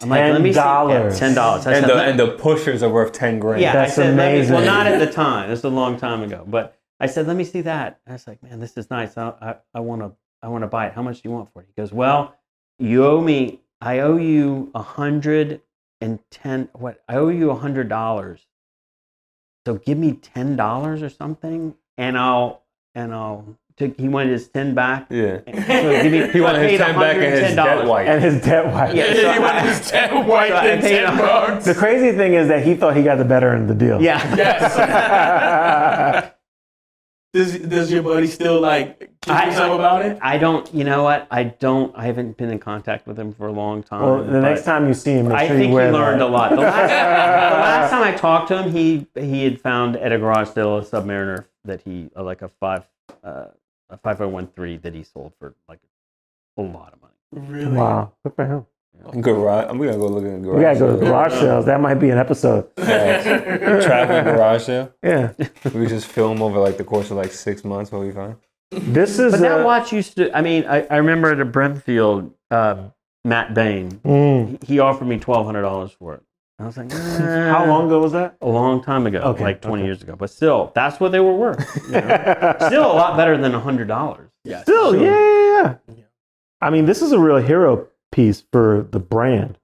[0.00, 0.58] I'm like, let me see.
[0.58, 0.62] Yeah,
[1.10, 1.18] $10.
[1.18, 1.66] ten dollars.
[1.66, 3.60] And the, and the pushers are worth 10 grand.
[3.60, 4.54] Yeah, That's I said, let me- amazing.
[4.54, 5.48] well, not at the time.
[5.50, 6.44] This is a long time ago.
[6.46, 8.00] But I said, let me see that.
[8.06, 9.16] And I was like, man, this is nice.
[9.18, 10.92] I, I, I want to, I want to buy it.
[10.94, 11.66] How much do you want for it?
[11.74, 12.36] He goes, well,
[12.78, 15.60] you owe me, I owe you a hundred
[16.00, 18.46] and ten, what, I owe you a hundred dollars.
[19.66, 22.62] So give me ten dollars or something, and I'll,
[22.94, 25.06] and I'll, took, he wanted his ten back.
[25.10, 25.38] Yeah.
[25.46, 28.06] So give me, He wanted his ten back and his debt white.
[28.08, 28.94] And his debt wife.
[28.94, 31.64] Yeah, he so wanted his ten white so and ten bucks.
[31.64, 34.00] The crazy thing is that he thought he got the better end of the deal.
[34.02, 34.20] Yeah.
[34.36, 36.32] Yes.
[37.32, 40.18] does does your buddy still like kick I- himself about it?
[40.20, 40.72] I don't.
[40.74, 41.26] You know what?
[41.30, 41.96] I don't.
[41.96, 44.02] I haven't been in contact with him for a long time.
[44.02, 46.26] well, the next time you see him, make I sure think you he learned that.
[46.26, 46.50] a lot.
[46.50, 50.18] The last, the last time I talked to him, he he had found at a
[50.18, 52.84] garage sale a Submariner that he uh, like a five
[53.24, 53.46] uh,
[53.92, 55.78] a five zero one three that he sold for like
[56.58, 57.48] a lot of money.
[57.54, 57.76] Really?
[57.76, 58.66] Wow, good for him.
[59.22, 59.66] Garage.
[59.70, 60.56] I'm gonna go look in the garage.
[60.58, 61.64] We gotta go to garage sales.
[61.66, 62.68] That might be an episode.
[62.76, 64.92] Traveling garage sale.
[65.02, 65.32] Yeah,
[65.74, 68.36] We just film over like the course of like six months what we find.
[68.70, 69.32] this is.
[69.32, 70.36] But that uh, watch used to.
[70.36, 72.88] I mean, I, I remember at a Brimfield, uh,
[73.24, 73.92] Matt Bain.
[74.04, 74.62] mm.
[74.62, 76.22] He offered me twelve hundred dollars for it.
[76.58, 78.36] I was like, How long ago was that?
[78.40, 79.88] A long time ago, Okay, like twenty okay.
[79.88, 80.14] years ago.
[80.16, 81.58] But still, that's what they were worth.
[81.86, 82.56] you know?
[82.66, 84.30] still a lot better than hundred dollars.
[84.44, 84.62] Yes.
[84.62, 85.02] Still, Sure.
[85.02, 85.96] yeah, yeah, yeah.
[85.96, 86.04] Yeah.
[86.60, 89.58] I mean, this is a real hero piece for the brand,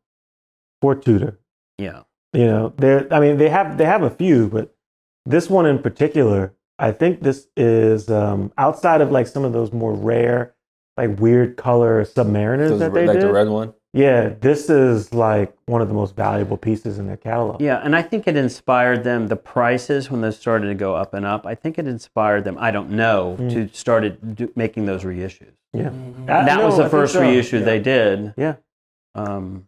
[0.83, 1.39] for Tudor.
[1.79, 2.03] Yeah.
[2.33, 3.07] You know, there.
[3.13, 4.75] I mean, they have they have a few, but
[5.25, 9.73] this one in particular, I think this is um, outside of like some of those
[9.73, 10.55] more rare,
[10.97, 13.29] like weird color submariners Those, that they like did.
[13.29, 13.73] the red one.
[13.99, 17.61] Yeah, this is like one of the most valuable pieces in their catalog.
[17.61, 19.27] Yeah, and I think it inspired them.
[19.27, 22.57] The prices when those started to go up and up, I think it inspired them.
[22.61, 23.53] I don't know Mm.
[23.55, 25.53] to started do, making those reissues.
[25.73, 25.89] yeah.
[25.91, 26.23] Mhm.
[26.29, 27.21] Uh, that no, was the think first so.
[27.23, 27.65] reissue Yeah.
[27.65, 28.35] they did.
[28.37, 28.55] Yeah.
[29.17, 29.67] Um,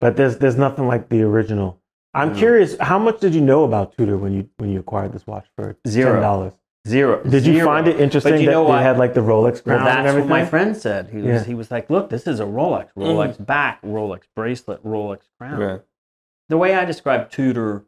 [0.00, 1.78] But there's there's nothing like the original.
[2.14, 2.38] I'm No.
[2.38, 5.46] curious, how much did you know about Tudor when you when you acquired this watch
[5.56, 6.14] for Zero.
[6.14, 6.52] ten dollars?
[6.88, 7.22] Zero.
[7.22, 7.66] Did you Zero.
[7.66, 10.16] find it interesting you that know they had like the Rolex Well, crown and that's
[10.16, 11.08] what my friend said.
[11.10, 11.44] He was Yeah.
[11.44, 15.78] he was like, "Look, this is a Rolex, Rolex back, Rolex bracelet, Rolex crown." Yeah.
[16.48, 17.84] the way I describe Tudor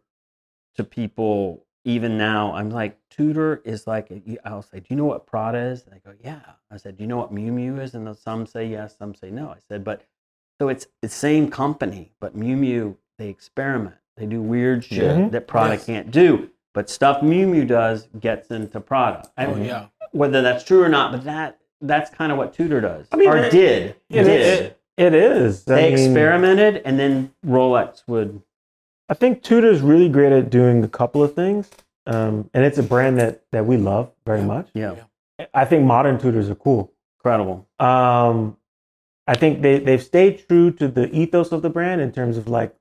[0.76, 4.12] to people, even now, I'm like, Tudor is like,
[4.44, 5.82] I'll say, do you know what Prada is?
[5.84, 6.40] And they go, yeah.
[6.70, 7.94] I said, do you know what Miu Miu is?
[7.94, 9.48] And some say yes, some say no.
[9.48, 10.02] I said, but
[10.60, 13.96] so it's the same company, but Miu Miu, they experiment.
[14.18, 15.14] They do weird shit Yeah.
[15.16, 15.30] Mhm.
[15.30, 15.86] that Prada Yes.
[15.86, 16.50] can't do.
[16.72, 19.28] But stuff Miu Miu does gets into Prada.
[19.38, 19.86] Oh yeah.
[20.12, 23.06] whether that's true or not, but that that's kind of what Tudor does.
[23.12, 23.96] I mean, or it- did.
[24.08, 24.28] It, did.
[24.62, 25.66] it, it is.
[25.68, 28.42] I they mean, experimented and then Rolex would
[29.08, 31.68] I think Tudor's really great at doing a couple of things,
[32.06, 34.68] um, and it's a brand that that we love very much.
[34.74, 34.94] yeah,
[35.52, 36.92] I think modern Tudors are cool.
[37.18, 37.66] incredible.
[37.80, 38.56] Um,
[39.26, 42.46] I think they they've stayed true to the ethos of the brand in terms of
[42.46, 42.72] like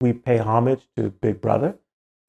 [0.00, 1.76] we pay homage to Big Brother,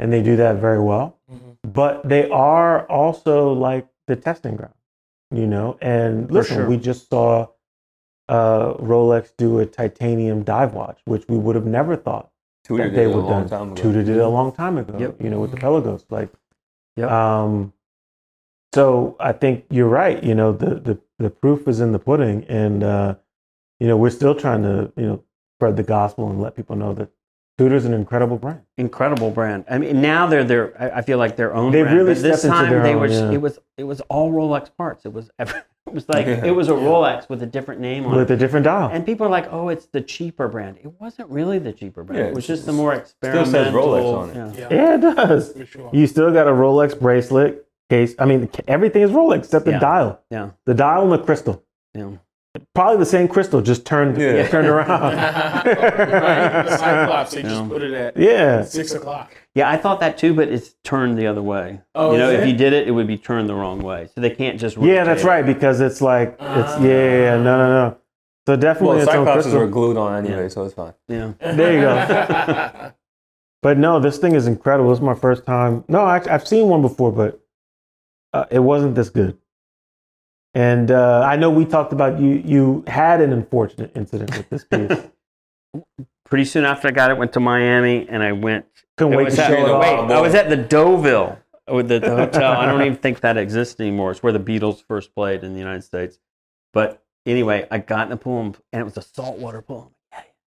[0.01, 1.17] and they do that very well.
[1.31, 1.57] Mhm.
[1.63, 4.73] But they are also like the testing ground,
[5.31, 5.77] you know.
[5.81, 6.67] And listen, sure.
[6.67, 7.47] we just saw
[8.27, 12.31] uh, Rolex do a titanium dive watch, which we would have never thought
[12.63, 13.75] Tudor that they would done.
[13.75, 14.97] Tudor did it a long time ago.
[14.97, 15.21] Yep.
[15.21, 16.29] You know, with the Pelagos, like.
[16.97, 17.09] Yep.
[17.09, 17.73] Um,
[18.73, 20.21] so I think you're right.
[20.23, 23.15] You know, the the the proof is in the pudding, and uh,
[23.79, 25.23] you know, we're still trying to you know
[25.57, 27.09] spread the gospel and let people know that
[27.61, 28.61] Tudor's an incredible brand.
[28.77, 29.65] incredible brand.
[29.69, 30.73] I mean, now they're their.
[30.81, 31.71] I I feel like their own.
[31.71, 33.07] They've brand, really but this stepped into time their they own, were.
[33.07, 33.31] yeah.
[33.31, 33.59] It was.
[33.77, 35.05] It was all Rolex parts.
[35.05, 35.29] It was.
[35.39, 36.45] Every, it was like Yeah.
[36.45, 38.21] it was a Rolex with a different name on With it.
[38.21, 38.89] With a different dial.
[38.91, 42.19] And people are like, "Oh, it's the cheaper brand." It wasn't really the cheaper brand.
[42.21, 43.45] Yeah, it was just the more experimental.
[43.49, 44.13] Still says experimental.
[44.13, 44.59] Rolex on it.
[44.59, 44.67] Yeah.
[44.69, 44.75] Yeah.
[44.75, 45.53] yeah, it does.
[45.69, 45.89] Sure.
[45.93, 48.15] You still got a Rolex bracelet case.
[48.19, 49.79] I mean, everything is Rolex except the Yeah.
[49.79, 50.21] dial.
[50.31, 50.49] Yeah.
[50.65, 51.63] The dial and the crystal.
[51.93, 52.11] Yeah.
[52.75, 54.47] Probably the same crystal, just turned Yeah.
[54.49, 54.87] turned right.
[54.87, 55.65] around.
[56.65, 57.67] The Cyclops, they just Yeah.
[57.69, 58.63] put it at yeah.
[58.63, 59.31] six o'clock.
[59.55, 61.79] Yeah, I thought that too, but it's turned the other way.
[61.95, 62.49] Oh, you know, is if it?
[62.49, 64.07] you did it, it would be turned the wrong way.
[64.13, 64.77] So they can't just.
[64.77, 65.27] Yeah, that's it.
[65.27, 66.81] right because it's like it's Ah.
[66.81, 67.97] yeah, yeah, yeah, no, no, no.
[68.47, 69.59] So definitely Well, its own Cyclopses crystal.
[69.59, 70.47] were glued on anyway, Yeah.
[70.49, 70.93] so it's fine.
[71.07, 71.33] Yeah.
[71.39, 72.91] There you go.
[73.63, 74.91] But no, this thing is incredible.
[74.91, 75.83] It's my first time.
[75.87, 77.39] No, I, I've seen one before, but
[78.33, 79.37] uh, it wasn't this good.
[80.53, 82.41] And uh, I know we talked about you.
[82.45, 84.97] You had an unfortunate incident with this piece.
[86.25, 88.65] Pretty soon after I got it, went to Miami, and I went
[88.97, 90.09] Couldn't wait was to at- show it the- off.
[90.09, 91.37] Wait, I was at the Deauville
[91.69, 92.51] with the, the hotel.
[92.53, 94.11] I don't even think that exists anymore.
[94.11, 96.19] It's where the Beatles first played in the United States.
[96.73, 99.91] But anyway, I got in the pool, and and it was a saltwater pool.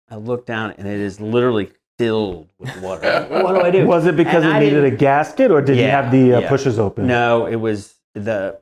[0.10, 3.26] I looked down, and it is literally filled with water.
[3.30, 3.86] what do I do?
[3.86, 6.40] Was it because And it I needed a gasket, or did you have the uh,
[6.42, 6.50] yeah.
[6.50, 7.08] pushers open?
[7.08, 8.60] No, it was the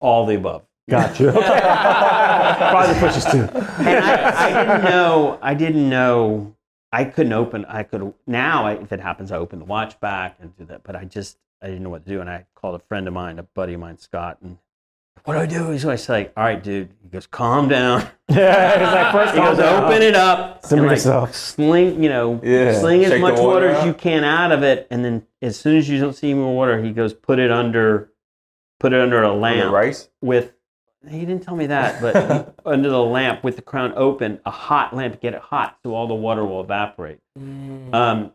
[0.00, 0.62] all the above.
[0.90, 1.30] Got you.
[1.32, 3.48] Probably the pushers too.
[3.82, 5.38] and I, I didn't know.
[5.42, 6.54] I didn't know.
[6.92, 7.64] I couldn't open.
[7.66, 8.66] I could now.
[8.66, 10.82] I, if it happens, I open the watch back and do that.
[10.84, 13.14] But I just I didn't know what to do, and I called a friend of
[13.14, 14.58] mine, a buddy of mine, Scott, and
[15.24, 15.70] what do I do?
[15.70, 19.40] He's always like, "All right, dude." He goes, "Calm down." Yeah, it's like first He
[19.40, 19.84] goes, down.
[19.84, 21.34] "Open it up, Simmer and, like, yourself.
[21.34, 24.50] sling, you know, Yeah, sling as shake the much water water as you can out
[24.50, 27.12] of it, and then as soon as you don't see any more water, he goes,
[27.14, 28.10] put it under,
[28.80, 30.08] put it under a On the lamp rice.
[30.20, 30.52] with."
[31.08, 34.94] He didn't tell me that, but under the lamp with the crown open, a hot
[34.96, 37.18] lamp, get it hot so all the water will evaporate.
[37.92, 38.32] Um,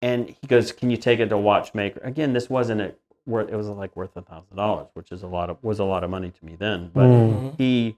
[0.00, 2.94] and he goes, "Can you take it to watchmaker?" Again, this wasn't a
[3.26, 3.48] worth.
[3.50, 6.04] It was like worth a thousand dollars, which is a lot of was a lot
[6.04, 6.90] of money to me then.
[6.94, 7.54] But Mm.
[7.58, 7.96] he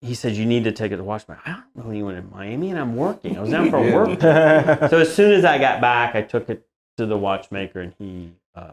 [0.00, 2.70] he said, "You need to take it to watchmaker." I don't know anyone in Miami,
[2.70, 3.36] and I'm working.
[3.36, 3.94] I was down for Yeah.
[3.94, 4.88] work.
[4.90, 6.64] So as soon as I got back, I took it
[6.98, 8.70] to the watchmaker, and he uh,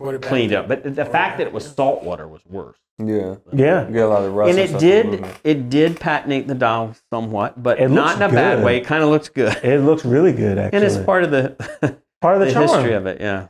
[0.00, 0.68] cleaned up.
[0.68, 2.76] But the fact that it was salt water was worse.
[2.98, 3.36] Yeah.
[3.52, 3.86] yeah.
[3.86, 4.50] You get a lot of rust.
[4.50, 8.34] And it did it did patinate the dial somewhat, but It not in looks a
[8.34, 8.64] bad good.
[8.64, 8.76] way.
[8.78, 10.76] It kind of looks good, It looks really good, actually.
[10.78, 12.68] and it's part of the part of the, the charm.
[12.68, 13.20] history of it.
[13.20, 13.48] Yeah,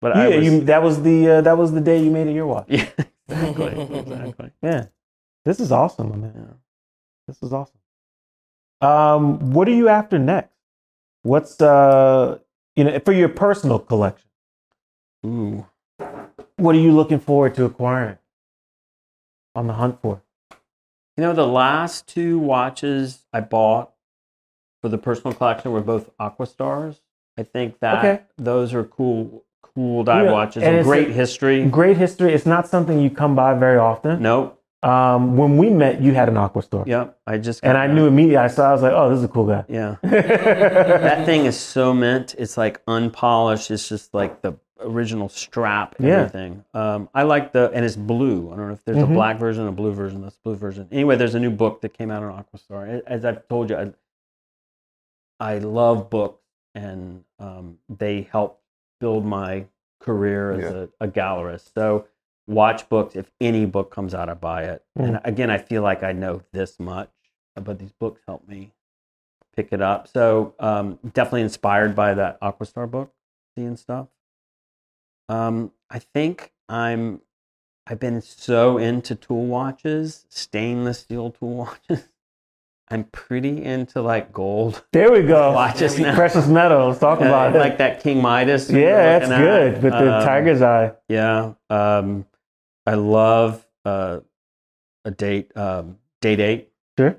[0.00, 2.26] but I Yeah, was, you, that was the uh, that was the day you made
[2.26, 2.66] it your watch.
[2.68, 2.88] yeah,
[3.28, 4.50] exactly, exactly.
[4.62, 4.86] Yeah,
[5.44, 6.32] this is awesome, my man.
[6.34, 6.54] Yeah.
[7.28, 7.78] This is awesome.
[8.80, 10.54] Um, what are you after next?
[11.22, 12.38] What's uh,
[12.74, 14.28] you know, for your personal collection?
[15.26, 15.66] Ooh,
[16.56, 18.18] What are you looking forward to acquiring?
[19.54, 20.22] On the hunt for?
[21.16, 23.90] you know, the last two watches I bought
[24.80, 27.00] for the personal collection were both Aquastars.
[27.36, 28.22] I think that Okay.
[28.36, 30.62] those are cool, cool dive Yeah, watches.
[30.62, 31.64] and great history.
[31.66, 32.32] Great history.
[32.32, 34.22] It's not something you come by very often.
[34.22, 34.62] Nope.
[34.84, 37.18] Um, when we met, you had an Aquastar, Yep.
[37.26, 37.94] I just and I that.
[37.94, 38.36] knew immediately.
[38.36, 38.68] I saw.
[38.68, 39.96] I was like, "Oh, this is a cool guy." Yeah.
[40.04, 42.36] that thing is so mint.
[42.38, 43.72] It's like unpolished.
[43.72, 45.94] It's just like the original strap.
[45.98, 46.18] Yeah.
[46.18, 46.64] Everything.
[46.74, 48.52] Um, I like the and it's blue.
[48.52, 49.10] I don't know if there's Mhm.
[49.10, 50.22] a black version, a blue version.
[50.22, 50.88] That's the blue version.
[50.92, 53.02] Anyway, there's a new book that came out on Aquastar.
[53.06, 53.92] As I've told you, I,
[55.40, 56.42] I love books,
[56.74, 58.60] and um, they help
[59.00, 59.66] build my
[60.00, 60.86] career as Yeah.
[61.00, 61.72] a, a gallerist.
[61.74, 62.06] So
[62.46, 63.14] watch books.
[63.16, 64.84] If any book comes out, I buy it.
[64.98, 65.04] Mm.
[65.08, 67.10] And again, I feel like I know this much,
[67.54, 68.72] but these books help me
[69.54, 70.08] pick it up.
[70.08, 73.12] So um, definitely inspired by that Aquastar book,
[73.56, 74.06] seeing stuff.
[75.28, 77.20] Um, I think I'm.
[77.90, 82.08] I've been so into tool watches, stainless steel tool watches.
[82.90, 85.52] I'm pretty into like gold There we go.
[85.52, 86.14] watches now.
[86.14, 86.98] Precious metals.
[86.98, 87.58] Talk Uh, about it.
[87.58, 88.70] like that King Midas.
[88.70, 89.38] yeah, that's at.
[89.38, 90.92] good with the Um, tiger's eye.
[91.08, 91.52] Yeah.
[91.70, 92.26] Um,
[92.86, 94.20] I love uh,
[95.04, 95.54] a date.
[95.56, 96.70] Um, day date.
[96.98, 97.16] Sure.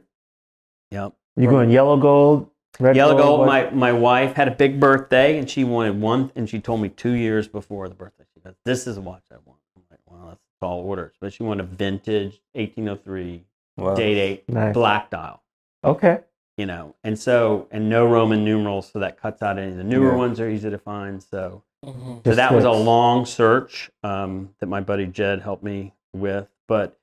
[0.92, 1.14] Yep.
[1.36, 2.50] You going yellow gold,
[2.80, 3.40] red Yellow gold.
[3.42, 3.48] what?
[3.48, 6.90] My my wife had a big birthday, and she wanted one, and she told me
[6.90, 8.24] two years before the birthday.
[8.34, 11.34] She goes, "This is a watch I want." I'm like, "Wow, that's tall orders." But
[11.34, 13.44] she wanted a vintage 1803
[13.78, 13.96] Wow.
[13.96, 14.74] day date Nice.
[14.74, 15.42] black dial.
[15.84, 16.20] Okay.
[16.58, 19.84] You know, and so and no Roman numerals, so that cuts out any of the
[19.84, 20.18] newer Yeah.
[20.18, 21.24] ones are easy to find.
[21.24, 22.18] So Mhm.
[22.18, 26.50] so Just that was a long search um, that my buddy Jed helped me with.
[26.68, 26.98] But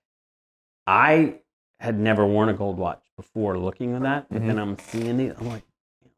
[0.87, 1.37] I
[1.81, 4.27] had never worn a gold watch before looking at that.
[4.31, 4.59] And mm-hmm.
[4.59, 5.37] I'm seeing it.
[5.39, 5.63] I'm like,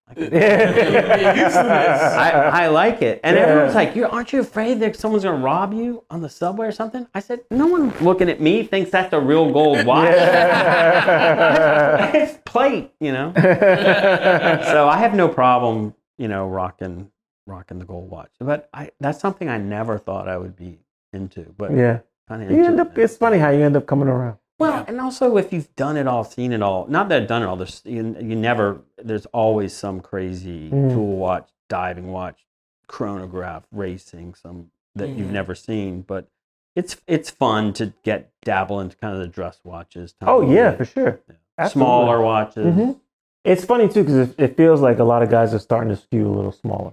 [0.08, 0.30] I, like it.
[0.30, 2.02] Get used to this.
[2.02, 3.20] I, like it.
[3.22, 3.42] And Yeah.
[3.42, 6.66] everyone's like, You're, aren't you afraid that someone's going to rob you on the subway
[6.66, 7.06] or something?
[7.14, 10.10] I said, No one looking at me thinks that's a real gold watch.
[10.10, 12.10] Yeah.
[12.14, 13.32] it's plate, you know?
[13.36, 17.10] so I have no problem, you know, rocking
[17.46, 18.30] rocking the gold watch.
[18.40, 20.78] But I that's something I never thought I would be
[21.12, 21.54] into.
[21.56, 22.00] But yeah.
[22.30, 22.96] You end up.
[22.98, 24.36] It's funny how you end up coming around.
[24.58, 26.86] Well, and also if you've done it all, seen it all.
[26.88, 27.56] Not that I've done it all.
[27.56, 28.80] There's you, you never.
[28.96, 30.92] There's always some crazy Mm.
[30.92, 32.46] tool watch, diving watch,
[32.86, 35.32] chronograph, racing, some that you've Mhm.
[35.32, 36.02] never seen.
[36.02, 36.28] But
[36.74, 40.14] it's it's fun to get dabble into kind of the dress watches.
[40.22, 41.20] Oh yeah, for sure.
[41.58, 41.86] Absolutely.
[41.86, 42.66] smaller watches.
[42.74, 43.00] Mhm.
[43.44, 45.96] It's funny too because it, it feels like a lot of guys are starting to
[45.96, 46.92] skew a little smaller.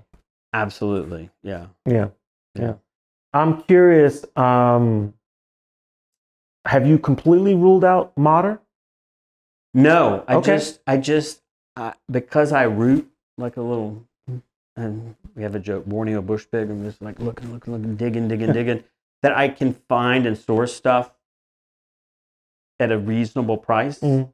[0.54, 1.68] Absolutely, yeah.
[1.86, 2.08] Yeah.
[2.56, 2.62] Yeah.
[2.62, 2.74] Yeah.
[3.34, 4.26] I'm curious.
[4.38, 5.14] Um,
[6.66, 8.60] have you completely ruled out modern?
[9.74, 10.56] No, I Okay.
[10.56, 11.42] just, I just,
[11.76, 14.04] uh, because I root like a little,
[14.78, 16.70] and we have a joke, Borneo bush pig.
[16.70, 18.84] I'm just like looking, looking, looking, digging, digging, digging,
[19.22, 21.12] that I can find and source stuff
[22.80, 24.00] at a reasonable price.
[24.00, 24.32] Mhm.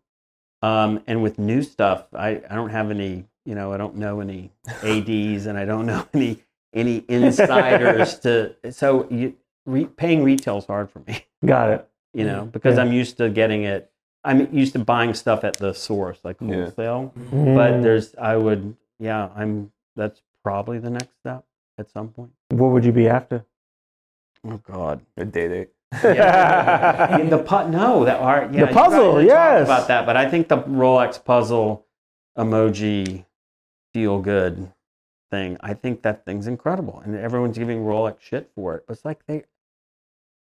[0.63, 4.19] Um, and with new stuff, I, I don't have any, you know, I don't know
[4.19, 4.51] any
[4.83, 6.43] ads, and I don't know any
[6.73, 8.55] any insiders to.
[8.71, 9.35] So you
[9.65, 11.89] re, paying retail is hard for me Got it.
[12.13, 12.83] You know, because Yeah.
[12.83, 13.89] I'm used to getting it.
[14.23, 16.55] I'm used to buying stuff at the source, like Yeah.
[16.65, 17.13] wholesale.
[17.17, 17.55] Mm.
[17.55, 19.71] But there's, I would, yeah, I'm.
[19.95, 21.43] That's probably the next step
[21.77, 22.31] at some point.
[22.49, 23.45] what would you be after?
[24.47, 25.01] Oh God.
[25.17, 25.69] A day date.
[26.03, 28.53] Yeah, the pu- no, that art.
[28.53, 29.67] Yeah, The puzzle, you yes.
[29.67, 30.05] about that.
[30.05, 31.85] But I think the Rolex puzzle
[32.37, 33.25] emoji
[33.93, 34.71] feel good
[35.29, 35.57] thing.
[35.61, 38.85] I think that thing's incredible, and everyone's giving Rolex shit for it.
[38.87, 39.43] But it's like they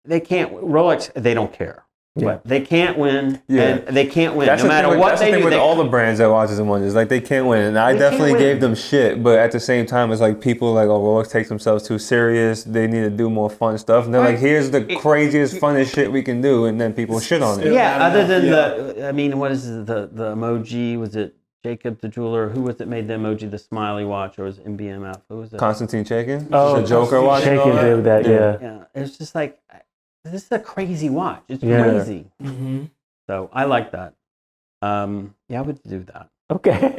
[0.07, 1.13] they can't Rolex.
[1.15, 1.83] They don't care.
[2.19, 2.39] Yeah.
[2.47, 3.43] They can't win.
[3.47, 3.81] Yeah.
[3.87, 5.41] and they can't win That's no the matter thing with, what that's they the thing
[5.41, 5.45] do.
[5.45, 6.95] with they- all the brands that watches and wonders.
[6.95, 9.23] Like they can't win, and I definitely gave them shit.
[9.23, 12.65] But at the same time, it's like people like, oh, Rolex takes themselves too serious.
[12.65, 14.07] They need to do more fun stuff.
[14.07, 17.43] And they're like, here's the craziest, funnest shit we can do, and then people shit
[17.43, 17.67] on it.
[17.67, 17.99] Yeah.
[17.99, 20.99] yeah, other than enough, the, I mean, what is it, the the emoji?
[20.99, 22.49] Was it Jacob the jeweler?
[22.49, 25.21] Who was it made the emoji the smiley watch, or was it MB&F?
[25.29, 25.59] Who was it?
[25.59, 27.45] Constantine Chaikin, Oh, the Joker watch.
[27.45, 27.83] and all Chaikin that?
[27.85, 28.57] did that, Yeah.
[28.67, 28.79] yeah.
[28.95, 29.61] yeah, it's just like
[30.31, 31.43] this is a crazy watch.
[31.49, 31.83] It's Yeah.
[31.83, 32.27] crazy.
[32.41, 32.85] hmm
[33.29, 34.15] So I like that.
[34.83, 36.29] Um, yeah, I would do that.
[36.51, 36.71] Okay.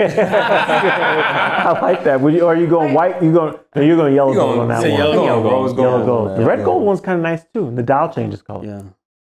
[0.72, 2.20] I like that.
[2.20, 3.22] Would you, are you going white?
[3.24, 3.56] You going?
[3.76, 4.91] No, you're going yellow You gold going- on that one.
[4.99, 5.54] yellow Yellow gold.
[5.54, 6.28] rose Yellow gold.
[6.30, 6.40] gold.
[6.40, 7.72] The red gold one's kind of nice too.
[7.74, 8.66] The dial changes color.
[8.66, 8.82] Yeah.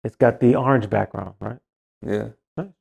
[0.05, 1.59] It's got the orange background, right?
[2.07, 2.29] Yeah.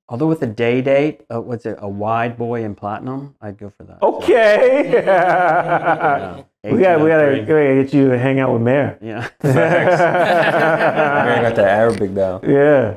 [0.10, 1.78] Although with the day date, uh, what's it?
[1.80, 4.02] A wide boy in platinum, I'd go for that.
[4.02, 5.04] Okay.
[6.64, 6.74] Yeah.
[6.74, 7.84] we got we got to 1803.
[7.84, 8.98] get you to hang out with Mayor.
[9.02, 9.30] Yeah.
[9.44, 12.42] I got that Arabic down.
[12.44, 12.96] yeah.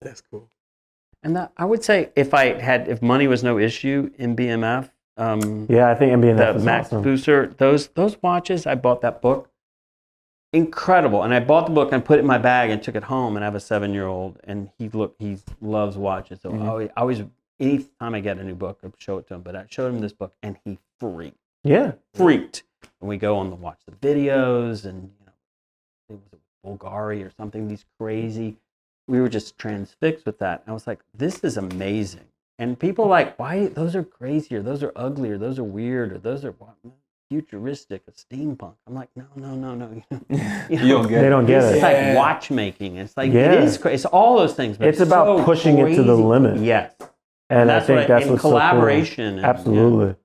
[0.00, 0.48] That's cool.
[1.22, 4.90] And that, I would say if I had, if money was no issue in BMF,
[5.16, 7.04] um, Yeah, I think MB&F the is Max awesome.
[7.04, 9.50] Büsser, those those watches, I bought that book.
[10.52, 13.04] Incredible, and I bought the book and put it in my bag and took it
[13.04, 13.36] home.
[13.36, 16.40] And I have a seven year old, and he look he loves watches.
[16.42, 16.62] So Mm-hmm.
[16.62, 17.22] I always, I always,
[17.60, 19.42] anytime I get a new book, I show it to him.
[19.42, 21.92] But I showed him this book, and he freaked, Yeah.
[22.14, 22.64] freaked.
[23.00, 27.30] And we go on to watch the videos, and you know, it was Bulgari or
[27.30, 27.68] something.
[27.68, 28.56] These crazy.
[29.06, 30.62] We were just transfixed with that.
[30.66, 32.26] I was like, this is amazing.
[32.58, 33.66] And people are like, why?
[33.68, 34.62] Those are crazier.
[34.62, 35.38] Those are uglier.
[35.38, 36.12] Those are weird.
[36.12, 36.74] Or those are what,
[37.30, 38.02] futuristic.
[38.08, 38.74] a steampunk.
[38.86, 39.88] I'm like, no, no, no, no.
[40.68, 41.78] You don't get They don't get It's it.
[41.78, 42.08] Yeah.
[42.08, 42.96] like watchmaking.
[42.96, 43.52] It's like Yeah.
[43.52, 43.78] it is.
[43.78, 44.76] Cra- it's all those things.
[44.76, 46.58] But It's about so pushing it to the limit.
[46.58, 46.92] Yes,
[47.48, 48.58] And, I that's think what that's in what's so cool.
[48.58, 49.24] collaboration.
[49.34, 49.48] and- yeah.
[49.48, 50.16] Absolutely.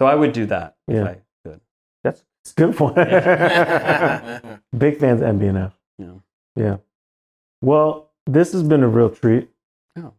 [0.00, 0.76] So I would do that.
[0.88, 1.04] if Yeah.
[1.04, 1.60] I could.
[2.02, 2.94] That's a good point.
[4.78, 5.72] Big fans of MB&F.
[5.98, 6.06] Yeah.
[6.56, 6.76] Yeah.
[7.60, 9.50] Well, this has been a real treat.
[9.96, 10.12] Oh,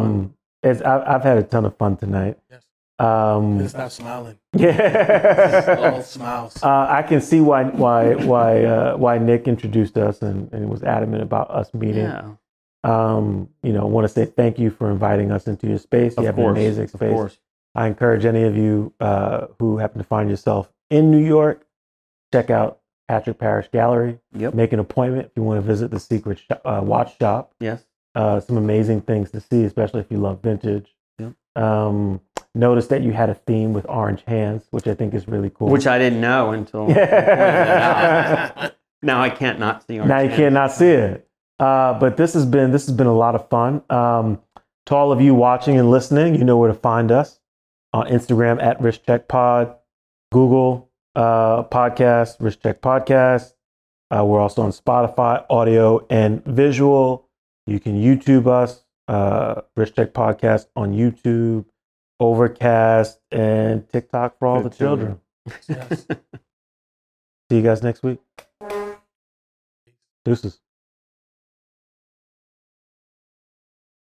[0.00, 2.38] Um, it's, I, I've had a ton of fun tonight.
[2.50, 2.62] Yes.
[2.98, 4.38] Um, Stop smiling.
[4.56, 5.90] yeah.
[5.92, 6.62] All smiles.
[6.62, 10.82] Uh, I can see why why why uh, why Nick introduced us and, and was
[10.82, 12.04] adamant about us meeting.
[12.04, 12.30] yeah.
[12.84, 16.14] Um, you know, I want to say thank you for inviting us into your space.
[16.16, 16.56] You Of have course.
[16.56, 17.12] an amazing Of space.
[17.12, 17.38] course.
[17.74, 21.66] I encourage any of you uh, who happen to find yourself in New York,
[22.32, 22.78] check out
[23.08, 24.18] Patrick Parrish Gallery.
[24.34, 24.54] Yep.
[24.54, 27.52] Make an appointment if you want to visit the Secret sh- uh, Watch Shop.
[27.60, 27.84] Yes.
[28.14, 30.94] Uh, some amazing things to see, especially if you love vintage.
[31.18, 31.32] Yep.
[31.62, 32.20] Um,
[32.56, 35.68] notice that you had a theme with orange hands, which I think is really cool.
[35.68, 36.80] Which I didn't know until.
[36.88, 38.74] you pointed it out.
[39.02, 39.98] now I can't not see.
[39.98, 40.38] orange now you hands.
[40.38, 41.28] cannot see it.
[41.58, 43.82] Uh, but this has been this has been a lot of fun.
[43.90, 44.40] Um,
[44.86, 47.40] to all of you watching and listening, you know where to find us
[47.92, 49.74] on Instagram at Wrist Check Pod,
[50.32, 53.52] Google uh, Podcast, Wrist Check Podcast.
[54.14, 57.28] Uh, we're also on Spotify, audio and visual.
[57.66, 61.64] You can YouTube us, uh, Wrist Check Podcast on YouTube,
[62.18, 65.20] Overcast, and TikTok for all the children.
[65.68, 66.06] Yes.
[67.48, 68.18] See you guys next week.
[70.24, 70.58] Deuces.